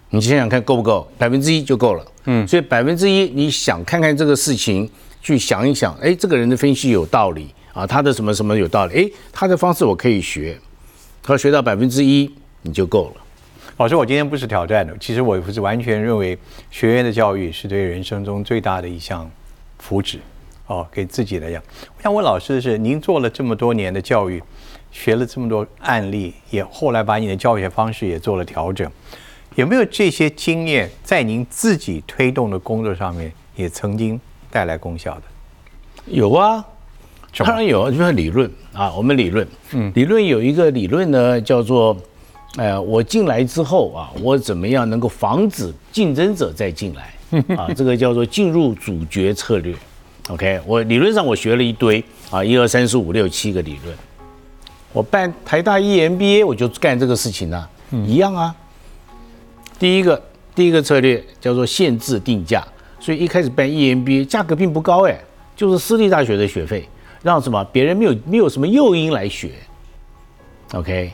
[0.09, 1.09] 你想想看够不够？
[1.17, 2.05] 百分之一就够了。
[2.25, 4.89] 嗯，所以百分之一，你想看看这个事情，
[5.21, 10.59] 去想一想，哎，这个人的分析有道理啊，他的什么什么有道理，哎，他的方式我可以学。
[11.21, 12.29] 他学到百分之一
[12.61, 13.21] 你就够了。
[13.77, 16.37] 老师，我今天不是挑战的，其实我不是完全认为
[16.69, 19.29] 学院的教育是对人生中最大的一项
[19.77, 20.17] 福祉。
[20.67, 21.59] 哦，给自己来讲，
[21.97, 24.39] 我想问老师的是，您做了这么多年的教育，
[24.91, 28.87] 学了这么多案例，也后来把你的教学方式也做了调整，
[29.55, 35.21] 有没有这些经验在您自己推动的工作上面也曾经带来功效的？
[36.05, 36.63] 有啊，
[37.37, 41.97] 当然有，就是理论啊，我们理论，嗯，理论有一个理论呢，叫做，
[42.57, 47.13] 呃，我进来之后啊，我怎么样能够防止竞争者再进来
[47.55, 47.71] 啊？
[47.73, 49.75] 这个叫做进入主角策略。
[50.29, 53.95] OK，我理论上我学了一堆啊，一二三四五六七个理论。
[54.91, 58.55] 我办台大 E EMBA 我就干这个事情呢、一样啊。
[59.77, 60.19] 第一个
[60.55, 62.63] 第一个策略叫做限制定价，
[62.99, 65.19] 所以一开始办 E EMBA 价格并不高哎，
[65.55, 66.89] 就是私立大学的学费，
[67.21, 69.51] 让什么别人没有没有什么诱因来学。
[70.73, 71.11] OK，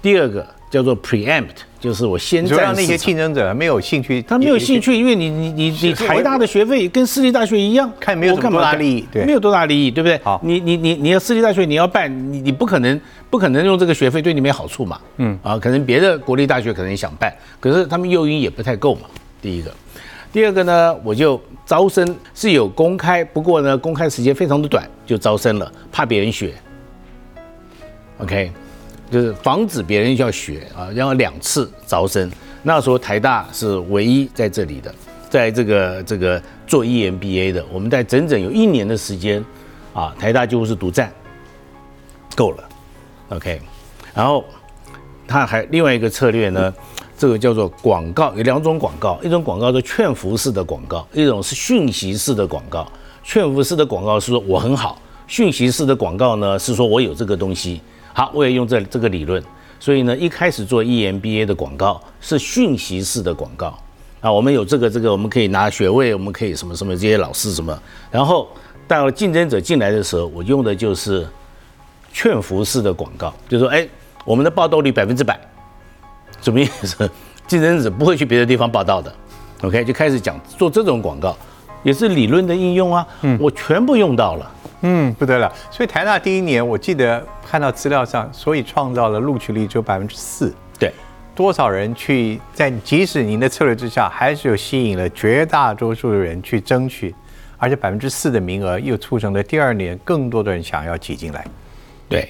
[0.00, 10.18] 第二个叫做 preempt，就是我先你说让那些竞争者没有兴趣，他没有兴趣，因为你你你你是台大的学费跟私立大学一样，看没有多大利益对没有多大利益，对不对？
[10.22, 19.02] 好你你你你要私立大学你要办，你你不可能不可能用这个学费对你没好处嘛，嗯啊，可能别的国立大学可能也想办，可是他们诱因也不太够嘛。
[19.42, 19.74] 第一个，
[20.32, 26.54] 第二个呢，我就招生是有公开，不过呢，公开时间非常的短就招生了，怕别人学。
[28.18, 28.52] OK，
[29.10, 32.30] 就是防止别人要学啊，然后两次招生。
[32.62, 34.94] 那时候台大是唯一在这里的，
[35.28, 39.44] 在这个这个做 EMBA 的，我们在整整有一年的时间
[39.94, 41.10] 啊，台大几乎是独占，
[42.36, 42.68] 够了
[43.30, 43.60] ，OK。
[44.14, 44.44] 然后
[45.26, 46.72] 它还另外一个策略呢，
[47.16, 52.86] 这个叫做广告，有两种广告，一种广告是劝服式的广告，一种是讯息式的广告。
[53.22, 57.80] 劝服式的广告是说我很好，讯息式的广告呢是说我有这个东西。
[58.12, 59.42] 好，我也用这这个理论，
[59.78, 63.78] 所以呢，一开始做 E EMBA 的广告是讯息式的广告。
[64.20, 67.76] 啊，我们有这个这个，我们可以拿学位，我们可以什么什么这些老师什么，
[68.10, 68.46] 然后
[68.86, 71.26] 到了竞争者进来的时候，我用的就是
[72.12, 73.88] 劝服式的广告，就是说，哎，
[74.26, 75.40] 我们的报道率百分之百，
[76.42, 77.10] 什么意思？
[77.48, 79.10] 竞争者不会去别的地方报道的
[79.62, 81.34] ，OK，就开始讲做这种广告，
[81.82, 83.06] 也是理论的应用啊，
[83.38, 84.50] 我全部用到了。
[84.82, 85.52] 嗯，不得了。
[85.70, 90.54] 所以台大第一年，我记得看到资料上，所以创造了录取率只有百分之四。
[90.78, 90.92] 对，
[91.34, 97.14] 多少人去在即使您的策略之下，还是有吸引了绝大多数的人去争取，
[97.58, 101.44] 而且百分之四的名额又促成了第二年更多的人想要挤进来。
[102.08, 102.28] 对，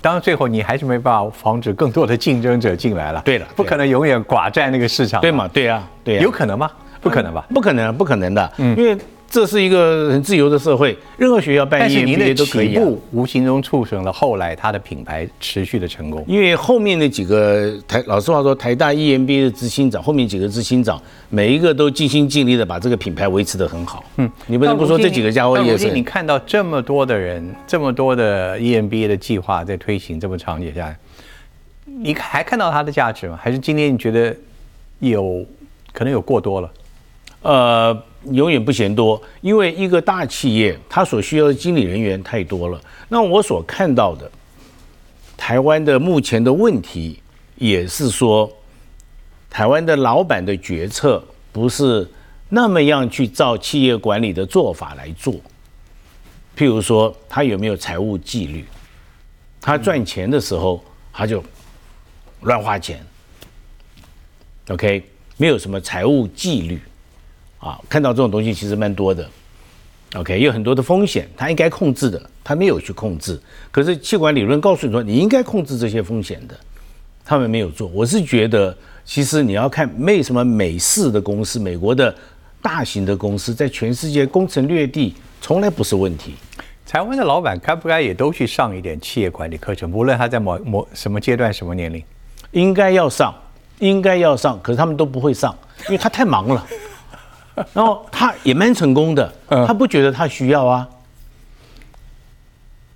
[0.00, 3.22] 当然最后你还是没办法防止更多的竞争者进来了。
[3.24, 5.20] 对了不可能永远寡占那个市场。
[5.20, 5.46] 对嘛？？
[5.48, 6.68] 对啊，对啊，有可能吗？
[7.00, 7.44] 不可能吧？
[7.52, 8.96] 不可能，不可能的，嗯因为
[9.32, 12.78] 这是一个很自由的社会，任何学校办 EMBA 都可以啊。
[12.78, 16.22] 起步无形中促成了后来它的品牌持续的成功。
[16.28, 24.04] 因为后面那几个台，老实话说，台大 EMBA 的执行长，后面几个执行长，每一个都尽心尽力的把这个品牌维持得很好。
[24.18, 30.98] 嗯，你不能不说这几个家伙也是但如今你看到这么多的人，这么多的 E EMBA 的计划在推行这么长久下来，
[31.86, 33.38] 你还看到它的价值吗？
[33.40, 34.36] 还是今天你觉得
[34.98, 35.42] 有
[35.94, 36.70] 可能有过多了？
[37.40, 42.80] 呃，永远不嫌多，因为一个大企业它所需要的经理人员太多了。
[43.08, 44.30] 那我所看到的，
[45.36, 47.20] 台湾的目前的问题，
[47.56, 48.50] 也是说，
[49.50, 52.08] 台湾的老板的决策不是
[52.48, 55.34] 那么样去照企业管理的做法来做。
[56.56, 58.64] 譬如说，他有没有财务纪律？
[59.60, 60.82] 他赚钱的时候，
[61.12, 61.42] 他就
[62.42, 63.04] 乱花钱。
[64.68, 65.02] OK，
[65.36, 66.80] 没有什么财务纪律。
[67.62, 69.24] 啊，看到这种东西其实蛮多的
[70.16, 73.40] ，OK，有很多的风险，他应该控制的，他没有去控制。
[73.70, 76.56] 可是气管理论告诉你说，你应该控制这些风险的，
[77.24, 77.88] 他们没有做。
[77.94, 82.12] 我是觉得，其实你要看为什么美式的公司、美国的
[82.60, 86.34] 大型的公司在全世界攻城略地，从来不是问题。
[86.84, 89.90] 台湾的老板该不该也都去上一点企业管理课程？
[89.92, 92.02] 无论他在某某什么阶段、什么年龄，
[92.50, 93.32] 应该要上，
[93.78, 96.66] 应该要上，可是他们都不会上，因为他太忙了。
[97.74, 100.88] 然后他也蛮成功的，他不觉得他需要啊。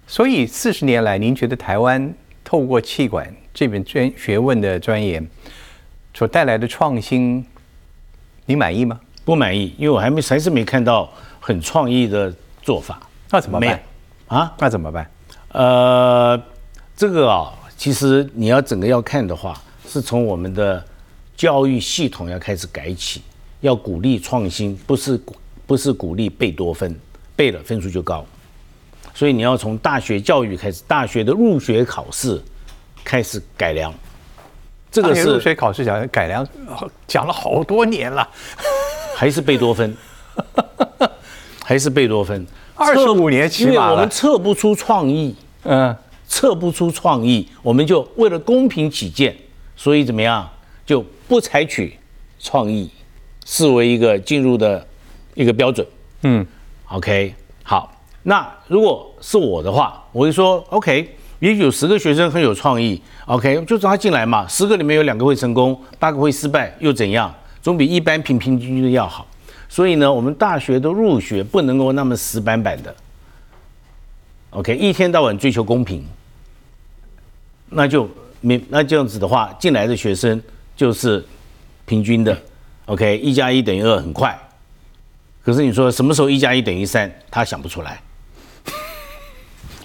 [0.07, 2.15] 所以四十年来，您觉得台湾
[2.45, 5.27] 透过气管这本专学问的钻研
[6.15, 7.45] 所带来的创新，
[8.47, 9.01] 你满意吗？
[9.25, 13.01] 不满意，因为我还没还是没看到很创意的做法。
[13.31, 13.83] 那怎么办？
[14.29, 14.55] 啊？
[14.59, 15.11] 那怎么办？
[15.49, 16.41] 呃，
[16.97, 20.85] 这个啊，其实你要整个要看的话，是从我们的
[21.37, 23.23] 教育系统要开始改起，
[23.67, 26.97] 要鼓励创新，不是鼓不是鼓励贝多芬，
[27.35, 28.25] 背了分数就高。
[29.13, 32.41] 所以你要从大学教育开始，大学的入学考试
[33.05, 33.93] 开始改良。
[34.91, 36.47] 这个入学考试讲改良，
[37.09, 38.27] 讲了好多年了，
[39.17, 39.95] 还是贝多芬，
[41.65, 43.75] 还是贝多芬，二十五年起码了。
[43.75, 45.95] 因为我们测不出创意，嗯，
[46.29, 49.37] 测不出创意，我们就为了公平起见，
[49.75, 50.49] 所以怎么样
[50.87, 51.99] 就不采取
[52.39, 52.89] 创意
[53.47, 54.85] 视为一个进入的
[55.35, 55.87] 一个标准。
[56.23, 56.45] 嗯
[56.89, 57.33] ，OK，
[57.63, 67.33] 好，那如果是我的话，我会说 OK，也许有十个学生很有创意，OK，就让他进来嘛，十个里面有两个会成功，八个会失败，又怎样？
[67.63, 69.27] 总比一般平平均均的要好。
[69.69, 72.95] 所以呢，我们大学的入学不能够那么死板板的
[74.51, 76.05] ，OK，一天到晚追求公平，
[77.71, 78.09] 那就
[78.41, 80.41] 没那这样子的话，进来的学生
[80.77, 81.25] 就是
[81.85, 82.37] 平均的
[82.87, 84.37] ，OK，一加一等于二，很快。
[85.45, 88.01] 可是你说什么时候一加一等于三，他想不出来，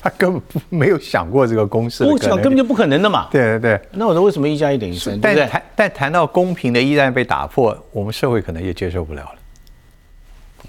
[0.01, 3.27] 他根本不没有想过这个公式的 我可能想根本就不可能的嘛。
[3.31, 3.81] 对对对。
[3.91, 5.35] 那我说为什么一加一等于三，但？
[5.47, 9.35] 谈但谈到公平的依然被打破，我们社会可能也接受不了了。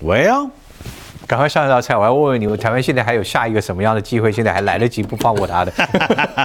[0.01, 0.39] 喂啊，
[1.27, 4.31] 赶快上一道菜，我要问问你们，台湾现在还有下一个什么样的机会？
[4.31, 5.73] 现在还来得及不放过他的？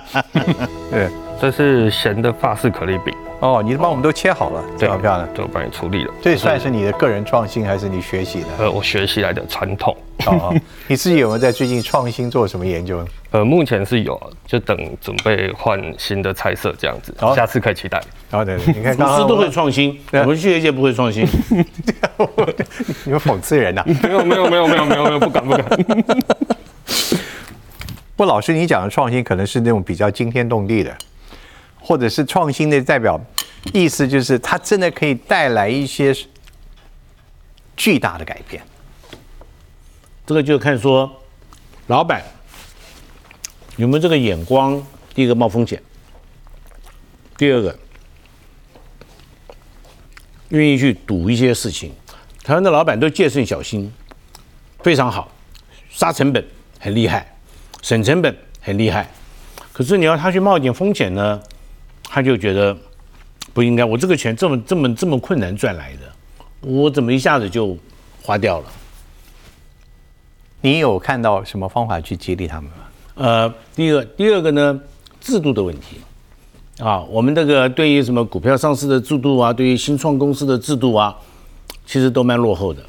[0.90, 1.10] 对，
[1.42, 5.30] 这是神的法式可丽饼，哦，你帮我们都切好了，对漂漂亮。
[5.34, 6.14] 对，我帮你处理了。
[6.22, 8.48] 这算是你的个人创新，还是你学习的？
[8.60, 9.96] 呃我学习来的传统。
[10.26, 10.56] 哦哦，
[10.88, 13.06] 你自己有没有在最近创新做什么研究呢？
[13.32, 18.02] 呃，目前是有，就等准备换新的菜色这样子好，下次可以期待。
[18.32, 21.24] 哦，对对，你看厨刚刚师都会创新， 对我们学业界不会创新。
[23.06, 25.64] 你们讽刺人呐、没有没有没有没有没有没有，不敢不敢。
[28.16, 30.92] 不，老师，你讲的创新可能是那种比较惊天动地的，
[31.88, 33.18] 或者是创新的代表，
[33.72, 36.14] 意思就是它真的可以带来一些
[37.78, 38.62] 巨大的改变。
[40.26, 41.10] 这个就看说
[41.88, 42.22] 老板
[43.78, 44.86] 有没有这个眼光。
[45.16, 45.82] 第一个冒风险，
[47.38, 47.76] 第二个
[50.50, 51.92] 愿意去赌一些事情。
[52.44, 53.92] 台湾的老板都戒慎小心，
[54.84, 55.32] 非常好，
[55.90, 56.46] 杀成本
[56.80, 57.36] 很厉害，
[57.82, 59.10] 省成本很厉害。
[59.74, 61.42] 可是你要他去冒一点风险呢，
[62.08, 62.76] 他就觉得
[63.54, 63.86] 不应该。
[63.86, 66.02] 我这个钱这么这么这么困难赚来的，
[66.62, 67.78] 我怎么一下子就
[68.24, 68.66] 花掉了？
[70.62, 72.78] 你有看到什么方法去激励他们吗？
[73.16, 74.80] 呃，第一个，第二个呢，
[75.22, 75.98] 制度的问题
[76.80, 81.16] 啊，我们这个对于什么股票上市的制度啊，对于新创公司的制度啊，
[81.86, 82.84] 其实都蛮落后的，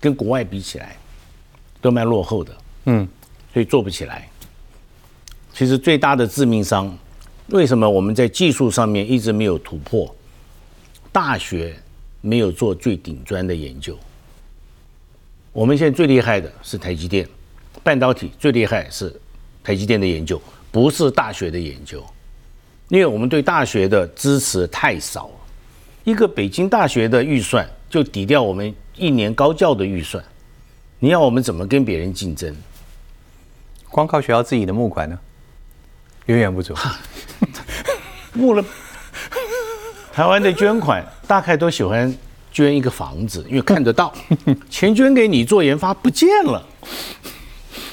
[0.00, 0.96] 跟国外比起来，
[1.80, 2.52] 都蛮落后的，
[2.86, 3.06] 嗯，
[3.52, 4.28] 所以做不起来。
[5.52, 6.96] 其实最大的致命伤，
[7.48, 10.14] 为什么我们在技术上面一直没有突破？
[11.10, 11.74] 大学
[12.20, 13.98] 没有做最顶端的研究。
[15.52, 17.26] 我们现在最厉害的是台积电，
[17.82, 19.18] 半导体最厉害是
[19.64, 22.04] 台积电的研究，不是大学的研究，
[22.88, 25.34] 因为我们对大学的支持太少了。
[26.04, 30.22] 一个北京大学的预算就抵掉我们一年高教的预算，
[30.98, 32.54] 你要我们怎么跟别人竞争？
[33.88, 35.18] 光靠学校自己的募款呢，
[36.26, 36.74] 远远不足。
[38.32, 38.64] 募了，
[40.12, 42.12] 台湾的捐款大概都喜欢
[42.52, 44.12] 捐一个房子，因为看得到，
[44.70, 46.64] 钱捐给你做研发不见了，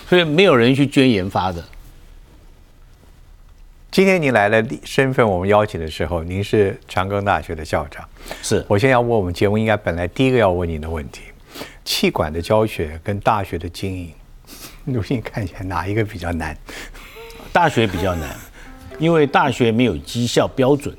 [0.08, 1.64] 所以没有人去捐研发的。
[3.92, 8.04] 今天您来了，身份我们邀请的时候，您是长庚大学的校长。
[8.42, 11.22] 是我现在要问我们节目应该本来第一个要问您的问题：
[11.86, 14.12] 气管的教学跟大学的经营，
[14.84, 16.58] 如今看起来哪一个比较难？
[17.54, 18.36] 大学比较难，
[19.00, 20.96] 因为大学没有绩效标准。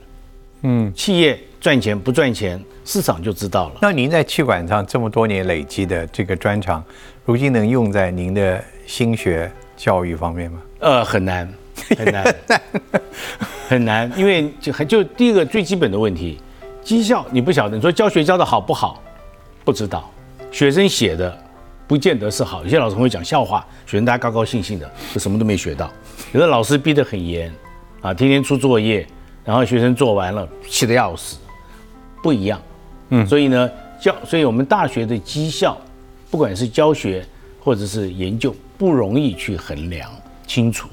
[0.63, 3.77] 嗯，企业赚钱不赚钱，市场就知道了。
[3.81, 6.83] 那您在气管上这么多年累积的这个专长，
[7.25, 10.61] 如今能用在您的新学教育方面吗？
[10.81, 11.49] 呃，很难，
[11.97, 12.37] 很难，
[13.69, 16.41] 很难，因为就还就第一个最基本的问题，
[16.83, 19.03] 绩效你不晓得，你说教学教的好不好，
[19.65, 20.11] 不知道，
[20.51, 21.37] 学生写的
[21.87, 25.87] 不见得是好，有些老师会讲笑话，学生大家高高兴兴的，就什么都没学到；
[26.33, 27.53] 有的老师逼得很严，
[28.07, 29.05] 啊，天天出作业，
[29.45, 31.39] 然后学生做完了气得要死，
[32.23, 32.63] 不一样。
[33.09, 33.69] 嗯，所以呢，
[34.01, 35.77] 教，所以我们大学的绩效，
[36.31, 37.27] 不管是教学
[37.61, 40.09] 或者是研究，不容易去衡量
[40.47, 40.89] 清楚。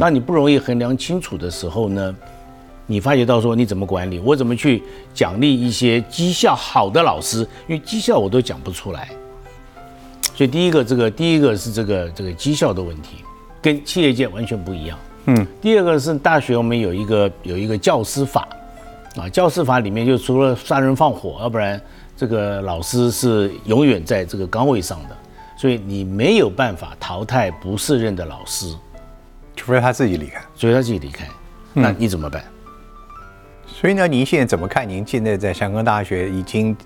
[0.00, 2.16] 当你不容易衡量清楚的时候呢，
[2.86, 4.82] 你发觉到说你怎么管理，我怎么去
[5.12, 9.10] 奖励一些绩效好的老师，因为绩效我都讲不出来。
[10.34, 13.18] 所以第一个，这个第一个是这个这个绩效的问题，
[13.60, 14.98] 跟企业界完全不一样。
[15.26, 18.46] 嗯，第二个是大学我们有一个有一个教师法，
[19.16, 21.80] 啊，教师法里面就除了杀人放火，要不然
[22.16, 25.16] 这个老师是永远在这个岗位上的，
[25.56, 28.72] 所以你没有办法淘汰不适任的老师。
[29.56, 30.40] 除非他自己离开。
[30.54, 31.26] 除非他自己离开。
[31.72, 32.44] 那你怎么办？
[33.66, 34.88] 所以呢，您现在怎么看？
[34.88, 36.76] 您现在在香港大学已经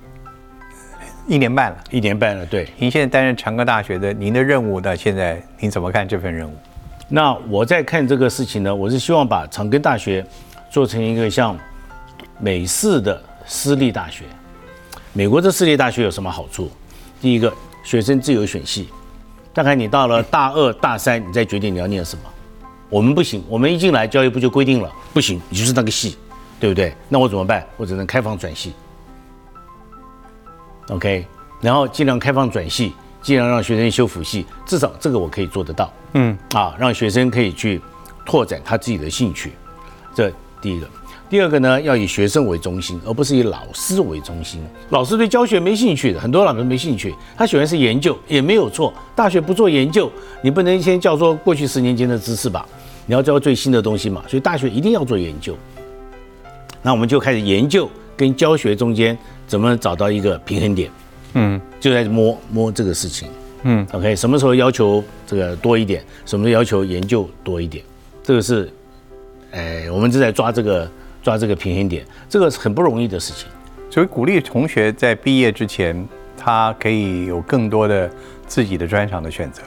[1.27, 2.69] 一年半了，一年半了，对。
[2.79, 6.55] 您现在担任长庚大学的，您的任务到现在，您怎么看这份任务？
[7.13, 10.25] 那我在看这个事情呢，我是希望把长庚大学
[10.71, 11.59] 做成一个像
[12.39, 14.25] 美式的私立大学。
[15.13, 16.71] 美国的私立大学有什么好处？
[17.21, 17.53] 第一个，
[17.83, 18.89] 学生自由选系，
[19.53, 22.23] 大概你到了大二、大三，你再决定你要念什么。
[22.89, 26.17] 我们不行，我们一进来教育部就规定了，不行，你就是那个系，
[26.61, 26.95] 对不对？
[27.09, 27.67] 那我怎么办？
[27.77, 28.73] 我只能开放转系。
[30.91, 31.27] OK，
[31.61, 35.93] 然后尽量开放转系，尽量让学生修辅系，至少这个我可以做得到。
[36.15, 37.81] 嗯，啊，让学生可以去
[38.25, 39.53] 拓展他自己的兴趣，
[40.15, 40.87] 这第一个。
[41.29, 44.61] 第二个呢，要以学生为中心，而不是以老师为中心。
[44.89, 48.93] 老师对教学没兴趣的，很多老师没兴趣，他喜欢是研究，也没有错。
[49.15, 50.11] 大学不做研究，
[50.43, 52.67] 你不能先教说过去十年间的知识吧？
[53.07, 54.25] 你要教最新的东西嘛。
[54.27, 55.57] 所以大学一定要做研究。
[56.83, 59.17] 那我们就开始研究跟教学中间
[59.47, 60.91] 怎么找到一个平衡点。
[61.35, 63.29] 嗯，就在摸摸这个事情。
[63.63, 66.05] 嗯，OK，什么时候要求这个多一点？
[66.27, 67.85] 什么时候要求研究多一点？
[68.23, 68.71] 这个是，
[69.51, 70.91] 哎，我们正在抓这个。
[71.23, 73.47] 抓这个平衡点，这个是很不容易的事情。
[73.91, 78.11] 所以鼓励同学在毕业之前，他可以有更多的
[78.47, 79.61] 自己的专长的选择，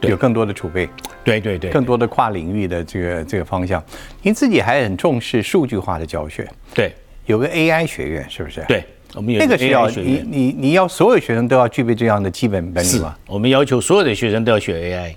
[0.00, 0.88] 有更多的储备。
[1.22, 3.80] 对对对，更多的跨领域的这个这个方向。
[4.20, 6.44] 您自己还很重视数据化的教学。
[6.74, 6.92] 对，
[7.26, 8.64] 有个 AI 学院，是不是？
[8.66, 13.16] 对，我们有那个需要你你你要所有学生都要具备这样的基本本领吗？
[13.26, 15.14] 我们要求所有的学生都要学 AI，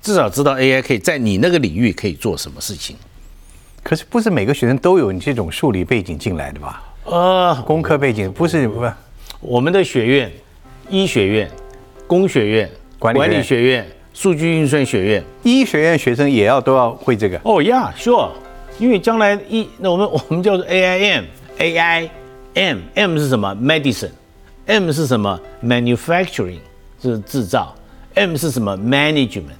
[0.00, 2.96] 至少知道 AI 可以在你那个领域可以做什么事情。
[3.82, 6.82] 可是不是每个学生都有你这种数理背景进来的吧？
[7.04, 8.84] 呃，工科背景不是不，
[9.40, 10.30] 我们的学院，
[10.90, 11.50] 医学院、
[12.06, 17.40] 工学院、管理学院、数据运算学院，医学院学生也要都要会这个。
[17.44, 18.28] 哦呀，sure，
[18.78, 20.84] 因为将来一那我们我们叫做 A
[21.78, 22.10] I
[22.58, 26.58] M M 是什么？Medicine，M 是什么？Manufacturing
[27.00, 27.72] 是制造
[28.14, 29.58] ，M 是什么？Management，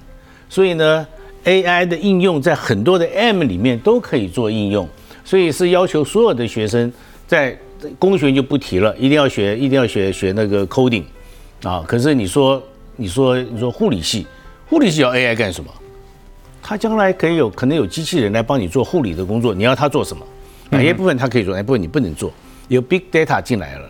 [0.49, 1.07] 所以呢。
[1.45, 4.87] AI 的应用在很多的 M 里面都可以做应用，
[5.23, 6.91] 所以是要求所有的学生
[7.25, 7.57] 在
[7.97, 11.05] 工学就不提了，一定要学，一定要学学那个 coding
[11.63, 11.81] 啊。
[11.87, 12.61] 可是你说，
[12.97, 14.27] 你说，你说护理系，
[14.67, 15.71] 护理系要 AI 干什么？
[16.61, 20.23] 他将来可以有可能有机器人来帮你做护理的工作，你要他做什么？
[20.69, 22.33] 哪些部分他可以做，哪部分你不能做？
[22.69, 23.89] 有 big data 进来了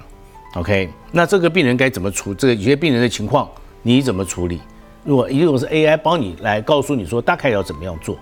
[0.55, 0.89] ，OK？
[1.11, 2.33] 那这个病人该怎么处？
[2.33, 3.47] 这个有些病人的情况
[3.83, 4.59] 你怎么处理？
[5.03, 8.17] 如果如果是 AI 帮你来告诉你说大概要怎么样做，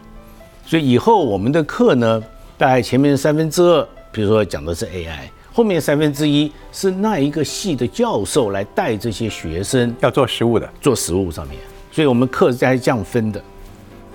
[0.66, 2.24] 所以以后我们的课呢，
[2.58, 11.60] 大概前面三分之二，比如说讲的是 AI，后面三分之一是那一个系的教授来带这些学生要做实物的，做实物上面，
[11.92, 13.40] 所以我们课是在这样分的。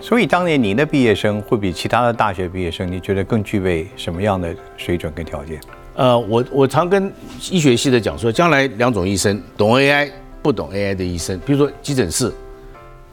[0.00, 5.60] 所以当年您的毕业生会比其他的大学毕业生，你觉得更具备什么样的水准跟条件？
[5.94, 7.12] 呃，我我常跟
[7.50, 10.10] 医学系的讲说，将来两种医生，懂 AI
[10.42, 12.32] 不懂 AI 的医生，比如说急诊室。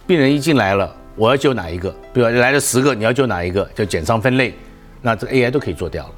[0.08, 1.94] 病人一进来了，我要救哪一个？
[2.12, 3.64] 比如来了十个，你要救哪一个？
[3.76, 4.56] 叫减伤分类，
[5.04, 6.14] 那这个 AI 都可以做掉了。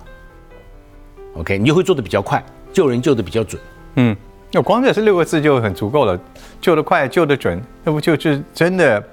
[1.34, 2.42] OK，你就会做的比较快，
[2.72, 3.62] 救人救的比较准。
[3.96, 4.16] 嗯，
[4.54, 6.18] 那光这是六个字就很足够了，
[6.62, 9.04] 救得快，救得准，那不就是真的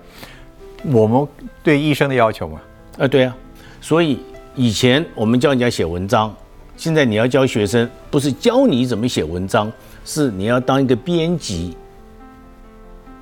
[0.84, 1.26] 我们
[1.64, 2.60] 对医生的要求吗？
[2.98, 3.36] 啊，对啊。
[3.80, 4.20] 所以
[4.54, 6.32] 以前我们教人家写文章，
[6.78, 9.70] 现在你要教学生，不是教你怎么写文章，
[10.04, 11.76] 是你要当一个编辑。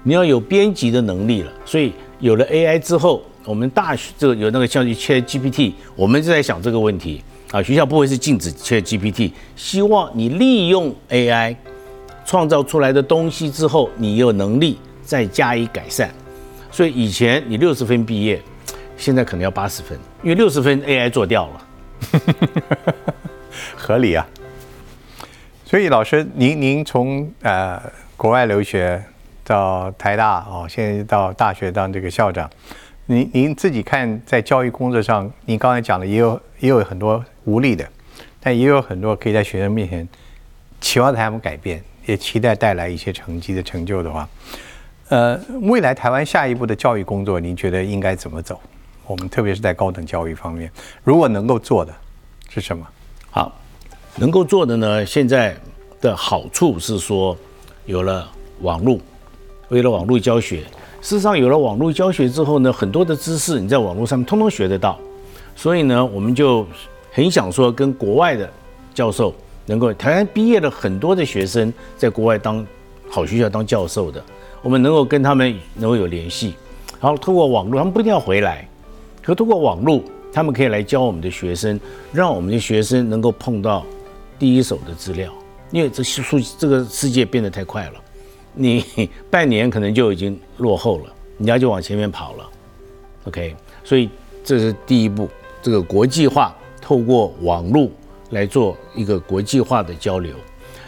[0.02, 7.62] 你要有编辑的能力了，所以有了 AI 之后，我们大学这个有那个像 Chat GPT，我们就在想这个问题啊。
[7.62, 11.57] 学校不会是禁止 Chat GPT，希望你利用 AI
[12.26, 16.11] 创造出来的东西之后，你有能力再加以改善。
[16.70, 18.40] 所以以前你六十分毕业，
[18.98, 21.66] 现在可能要八十分，因为六十分 AI 做掉了，
[23.76, 24.26] 合理啊。
[25.64, 27.80] 所以老师，您您从呃
[28.16, 29.02] 国外留学。
[29.48, 32.50] 到台大哦，现在到大学当这个校长，
[33.04, 37.88] 您您自己看在教育工作上，您刚才讲的也有也有很多无力的，
[38.40, 40.09] 但也有很多可以在学生面前
[40.80, 44.28] 期望他们改变，也期待带来一些成绩的成就的话，
[45.11, 48.61] 呃，未来台湾下一步的教育工作，您觉得应该怎么走？
[49.07, 50.68] 我们特别是在高等教育方面，
[51.04, 51.94] 如果能够做的
[52.48, 52.84] 是什么？
[54.18, 55.04] 能够做的呢？
[55.04, 55.54] 现在
[56.00, 57.36] 的好处是说
[57.84, 58.26] 有了
[58.62, 58.98] 网络。
[59.68, 60.60] 为了网络教学，
[61.02, 64.98] 事实上有了网络教学之后呢，很多的知识你在网络上面通通学得到，
[65.54, 66.66] 所以呢，我们就
[67.12, 68.48] 很想说跟国外的
[68.94, 69.34] 教授
[69.66, 72.64] 能够，台湾毕业了很多的学生在国外当
[73.10, 74.22] 好学校当教授的，
[74.62, 76.54] 我们能够跟他们能够有联系，
[77.00, 78.66] 然后通过网络，他们不一定要回来，
[79.20, 80.00] 可通过网络，
[80.32, 81.78] 他们可以来教我们的学生，
[82.12, 83.84] 让我们的学生能够碰到
[84.39, 85.32] 第一手的资料，
[85.70, 88.01] 因为这数这个世界变得太快了，
[88.55, 88.84] 你
[89.30, 92.51] 半年可能就已经落后了，人家就往前面跑了。
[93.24, 94.09] OK，所以
[94.45, 95.28] 这是第一步，
[95.61, 97.89] 这个国际化透过网络
[98.30, 100.34] 来做一个国际化的交流，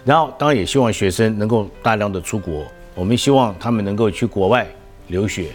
[0.05, 4.66] 然后当然也希望学生能够大量的出国，我们希望他们能够去国外
[5.09, 5.51] 留学，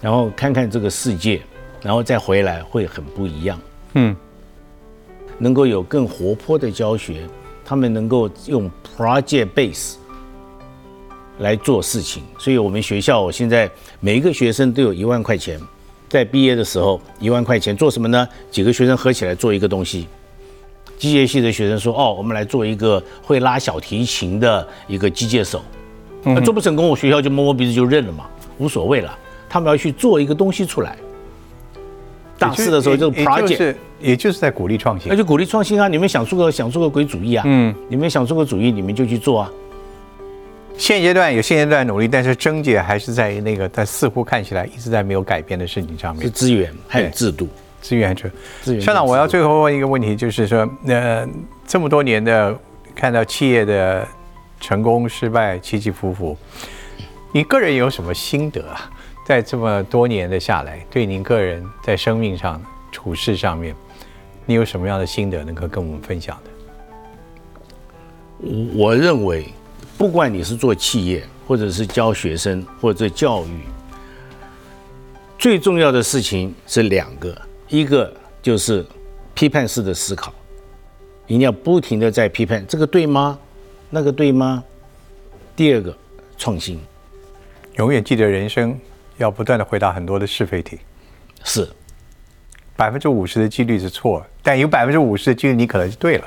[0.00, 1.40] 然后看看这个世界，
[1.82, 3.60] 然后再回来会很不一样。
[3.94, 4.14] 嗯，
[5.38, 7.26] 能够有更活泼的教学，
[7.64, 9.94] 他们能够用 project base
[11.38, 13.70] 来做事情，所以我们学校现在
[14.00, 15.60] 每一个学生都有一万块钱。
[16.08, 18.26] 在毕业的时候，一万块钱做什么呢？
[18.50, 20.06] 几个学生合起来做一个东西。
[20.96, 25.62] 机械系的学生说：“哦，我们来做一个会拉小提琴的一个机械手。”
[26.24, 28.26] 那做不成功，我学校就摸摸鼻子就认了嘛，
[28.56, 29.16] 无所谓了。
[29.48, 30.96] 他们要去做一个东西出来。
[32.38, 35.08] 大四的时候就是 project，也就是在鼓励创新。
[35.08, 35.88] 那就鼓励创新啊！
[35.88, 37.42] 你们想出个想出个鬼主意啊？
[37.46, 39.50] 嗯，你们想出个主意，你们就去做啊。
[40.76, 46.22] 现阶段有现阶段努力，但是症结还是在那个，但似乎看起来一直在没有改变的事情上面。
[46.22, 47.48] 是资源还有制度，
[47.80, 48.30] 资源就
[48.62, 48.80] 资源。
[48.80, 51.26] 校长，我要最后问一个问题，就是说，呃，
[51.66, 52.56] 这么多年的
[52.94, 54.06] 看到企业的
[54.60, 56.36] 成功失败起起伏伏，
[57.32, 58.88] 你个人有什么心得啊？
[59.28, 63.76] 在这么多年的下来，对您个人在生命上、处事上面，
[64.46, 66.50] 你有什么样的心得能够跟我们分享的？
[68.38, 69.46] 我我认为。
[69.98, 73.62] 不管你是做企业，或者是教学生，或者教育，
[75.36, 78.86] 最重要的事情是两个，一个就是
[79.34, 80.32] 批判式的思考，
[81.26, 83.36] 一定要不停的在批判，这个对吗？
[83.90, 84.62] 那个对吗？
[85.56, 85.92] 第二个，
[86.36, 86.80] 创新，
[87.74, 88.78] 永远记得人生
[89.18, 90.80] 要不断的回答很多的是非题，
[91.44, 91.68] 是
[92.74, 96.24] 百分之五十的几率是错，但有百分之五十的几率你可能就对了，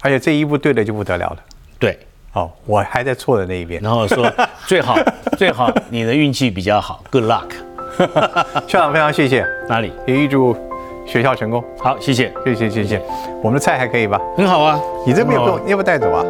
[0.00, 1.38] 而且这一步对了就不得了了，
[1.78, 1.98] 对。
[2.32, 3.80] 哦，我还在错的那一边。
[3.80, 4.30] 然后说
[4.66, 4.94] 最好
[5.38, 7.48] 最好你的运气比较好，Good luck。
[8.68, 10.54] 校长非常谢谢，哪里也预祝
[11.06, 11.64] 学校成功。
[11.78, 13.00] 好，谢谢，谢谢谢谢。
[13.42, 14.20] 我们的菜还可以吧？
[14.36, 16.22] 很好啊，你这边有，要不要带走啊？